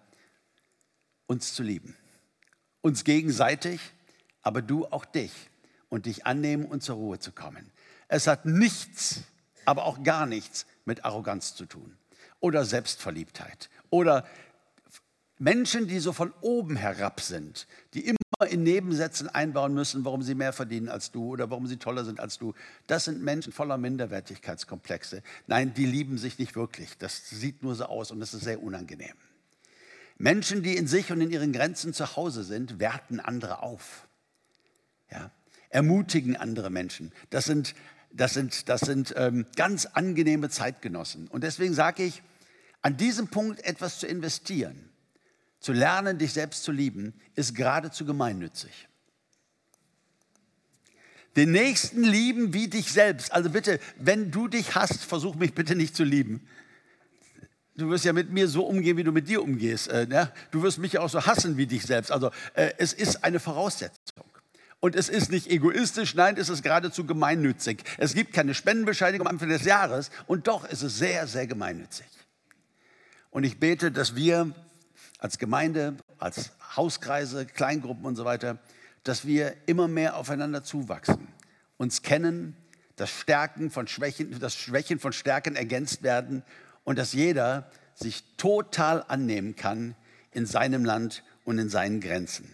[1.26, 1.96] uns zu lieben.
[2.82, 3.80] Uns gegenseitig
[4.46, 5.32] aber du auch dich
[5.88, 7.68] und dich annehmen und zur Ruhe zu kommen.
[8.06, 9.22] Es hat nichts,
[9.64, 11.96] aber auch gar nichts mit Arroganz zu tun
[12.38, 14.24] oder Selbstverliebtheit oder
[15.38, 20.36] Menschen, die so von oben herab sind, die immer in Nebensätzen einbauen müssen, warum sie
[20.36, 22.54] mehr verdienen als du oder warum sie toller sind als du.
[22.86, 25.24] Das sind Menschen voller Minderwertigkeitskomplexe.
[25.48, 26.96] Nein, die lieben sich nicht wirklich.
[26.98, 29.14] Das sieht nur so aus und das ist sehr unangenehm.
[30.18, 34.05] Menschen, die in sich und in ihren Grenzen zu Hause sind, werten andere auf
[35.10, 35.30] ja,
[35.70, 37.12] ermutigen andere Menschen.
[37.30, 37.74] Das sind,
[38.12, 41.28] das sind, das sind ähm, ganz angenehme Zeitgenossen.
[41.28, 42.22] Und deswegen sage ich,
[42.82, 44.88] an diesem Punkt etwas zu investieren,
[45.60, 48.88] zu lernen, dich selbst zu lieben, ist geradezu gemeinnützig.
[51.36, 53.32] Den Nächsten lieben wie dich selbst.
[53.32, 56.48] Also bitte, wenn du dich hast, versuch mich bitte nicht zu lieben.
[57.76, 59.88] Du wirst ja mit mir so umgehen, wie du mit dir umgehst.
[59.88, 60.32] Äh, ne?
[60.50, 62.10] Du wirst mich auch so hassen wie dich selbst.
[62.10, 64.24] Also äh, es ist eine Voraussetzung.
[64.80, 67.82] Und es ist nicht egoistisch, nein, es ist geradezu gemeinnützig.
[67.98, 72.06] Es gibt keine Spendenbescheinigung am Anfang des Jahres und doch ist es sehr, sehr gemeinnützig.
[73.30, 74.54] Und ich bete, dass wir
[75.18, 78.58] als Gemeinde, als Hauskreise, Kleingruppen und so weiter,
[79.02, 81.28] dass wir immer mehr aufeinander zuwachsen,
[81.78, 82.56] uns kennen,
[82.96, 86.42] dass Stärken von Schwächen, dass Schwächen von Stärken ergänzt werden
[86.84, 89.94] und dass jeder sich total annehmen kann
[90.32, 92.52] in seinem Land und in seinen Grenzen.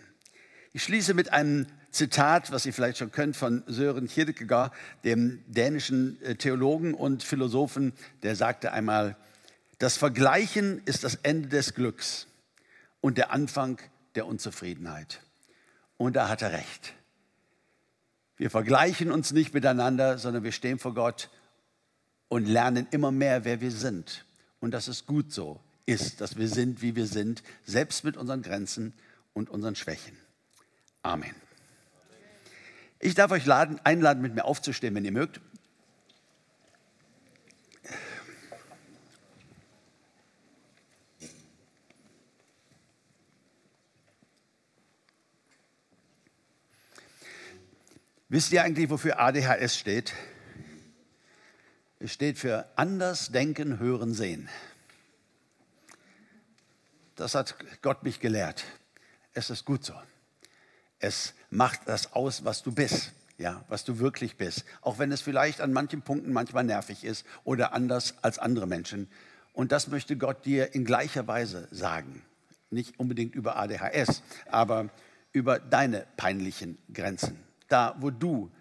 [0.72, 4.72] Ich schließe mit einem Zitat, was ihr vielleicht schon könnt, von Sören Kierkegaard,
[5.04, 9.16] dem dänischen äh, Theologen und Philosophen, der sagte einmal,
[9.78, 12.26] das Vergleichen ist das Ende des Glücks
[13.00, 13.78] und der Anfang
[14.14, 15.20] der Unzufriedenheit.
[15.98, 16.94] Und da hat er recht.
[18.36, 21.30] Wir vergleichen uns nicht miteinander, sondern wir stehen vor Gott
[22.28, 24.24] und lernen immer mehr, wer wir sind.
[24.60, 28.42] Und dass es gut so ist, dass wir sind, wie wir sind, selbst mit unseren
[28.42, 28.94] Grenzen
[29.34, 30.16] und unseren Schwächen.
[31.02, 31.34] Amen.
[33.04, 35.40] Ich darf euch laden, einladen, mit mir aufzustehen, wenn ihr mögt.
[48.28, 50.14] Wisst ihr eigentlich, wofür ADHS steht?
[51.98, 54.48] Es steht für anders denken, hören, sehen.
[57.16, 58.64] Das hat Gott mich gelehrt.
[59.34, 59.94] Es ist gut so.
[61.02, 64.64] Es macht das aus, was du bist, ja, was du wirklich bist.
[64.82, 69.08] Auch wenn es vielleicht an manchen Punkten manchmal nervig ist oder anders als andere Menschen.
[69.52, 72.22] Und das möchte Gott dir in gleicher Weise sagen.
[72.70, 74.90] Nicht unbedingt über ADHS, aber
[75.32, 77.36] über deine peinlichen Grenzen.
[77.68, 78.52] Da, wo du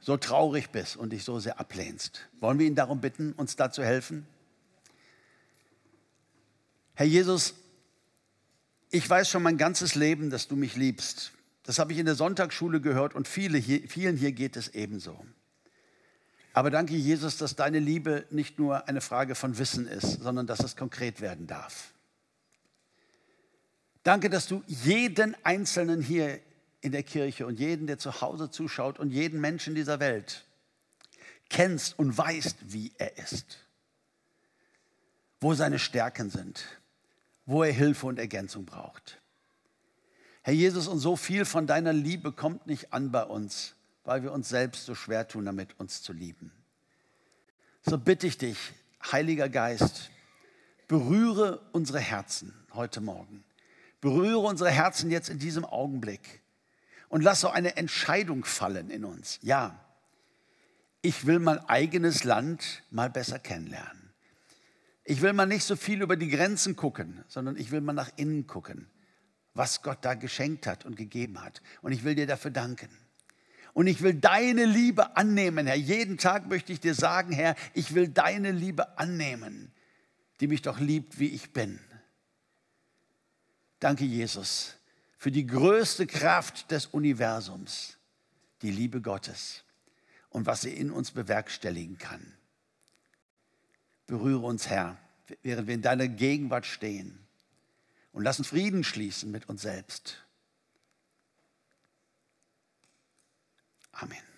[0.00, 2.28] so traurig bist und dich so sehr ablehnst.
[2.40, 4.26] Wollen wir ihn darum bitten, uns da zu helfen?
[6.94, 7.54] Herr Jesus,
[8.90, 11.30] ich weiß schon mein ganzes Leben, dass du mich liebst.
[11.70, 15.24] Das habe ich in der Sonntagsschule gehört und viele hier, vielen hier geht es ebenso.
[16.52, 20.58] Aber danke Jesus, dass deine Liebe nicht nur eine Frage von Wissen ist, sondern dass
[20.58, 21.94] es konkret werden darf.
[24.02, 26.40] Danke, dass du jeden Einzelnen hier
[26.80, 30.44] in der Kirche und jeden, der zu Hause zuschaut und jeden Menschen dieser Welt
[31.50, 33.58] kennst und weißt, wie er ist,
[35.40, 36.64] wo seine Stärken sind,
[37.46, 39.19] wo er Hilfe und Ergänzung braucht.
[40.50, 44.32] Herr Jesus, und so viel von deiner Liebe kommt nicht an bei uns, weil wir
[44.32, 46.50] uns selbst so schwer tun, damit uns zu lieben.
[47.82, 48.58] So bitte ich dich,
[49.12, 50.10] Heiliger Geist,
[50.88, 53.44] berühre unsere Herzen heute Morgen.
[54.00, 56.42] Berühre unsere Herzen jetzt in diesem Augenblick
[57.10, 59.38] und lass so eine Entscheidung fallen in uns.
[59.42, 59.78] Ja,
[61.00, 64.10] ich will mein eigenes Land mal besser kennenlernen.
[65.04, 68.10] Ich will mal nicht so viel über die Grenzen gucken, sondern ich will mal nach
[68.16, 68.88] innen gucken
[69.54, 71.62] was Gott da geschenkt hat und gegeben hat.
[71.82, 72.88] Und ich will dir dafür danken.
[73.72, 75.76] Und ich will deine Liebe annehmen, Herr.
[75.76, 79.72] Jeden Tag möchte ich dir sagen, Herr, ich will deine Liebe annehmen,
[80.40, 81.78] die mich doch liebt, wie ich bin.
[83.78, 84.74] Danke, Jesus,
[85.16, 87.96] für die größte Kraft des Universums,
[88.62, 89.64] die Liebe Gottes
[90.30, 92.34] und was sie in uns bewerkstelligen kann.
[94.06, 94.98] Berühre uns, Herr,
[95.42, 97.19] während wir in deiner Gegenwart stehen
[98.12, 100.26] und lass uns Frieden schließen mit uns selbst.
[103.92, 104.29] Amen.